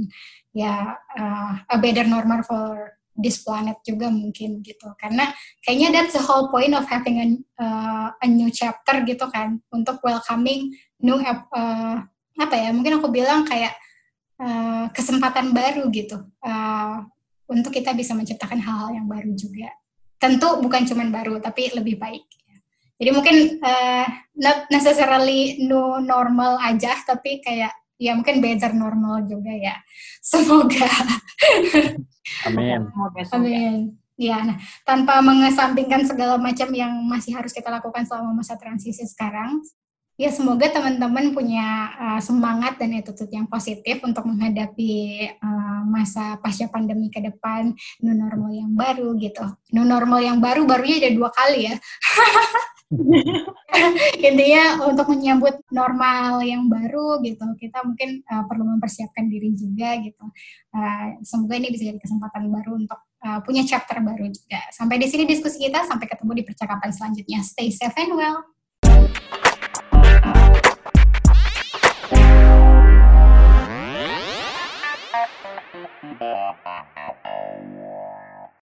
[0.54, 4.88] ya uh, a better normal for this planet juga mungkin gitu.
[4.96, 5.28] Karena
[5.60, 7.26] kayaknya that's the whole point of having a,
[7.58, 9.58] uh, a new chapter gitu kan.
[9.74, 11.98] Untuk welcoming new uh,
[12.38, 13.74] apa ya mungkin aku bilang kayak
[14.38, 16.22] uh, kesempatan baru gitu.
[16.40, 17.02] Uh,
[17.48, 19.72] untuk kita bisa menciptakan hal-hal yang baru juga.
[20.20, 22.24] Tentu bukan cuma baru tapi lebih baik.
[22.98, 29.50] Jadi mungkin uh, not necessarily new normal aja tapi kayak ya mungkin better normal juga
[29.50, 29.74] ya
[30.32, 30.88] semoga
[32.46, 32.88] Amin.
[33.32, 33.96] Amin.
[34.18, 39.62] Ya, nah, tanpa mengesampingkan segala macam yang masih harus kita lakukan selama masa transisi sekarang,
[40.18, 46.66] ya semoga teman-teman punya uh, semangat dan attitude yang positif untuk menghadapi uh, masa pasca
[46.66, 47.70] pandemi ke depan,
[48.02, 49.46] new normal yang baru gitu.
[49.70, 51.78] New normal yang baru barunya ada dua kali ya.
[54.28, 60.24] intinya untuk menyambut normal yang baru gitu kita mungkin uh, perlu mempersiapkan diri juga gitu.
[60.72, 64.64] Uh, semoga ini bisa jadi kesempatan baru untuk uh, punya chapter baru juga.
[64.72, 67.44] Sampai di sini diskusi kita sampai ketemu di percakapan selanjutnya.
[67.44, 68.40] Stay safe and well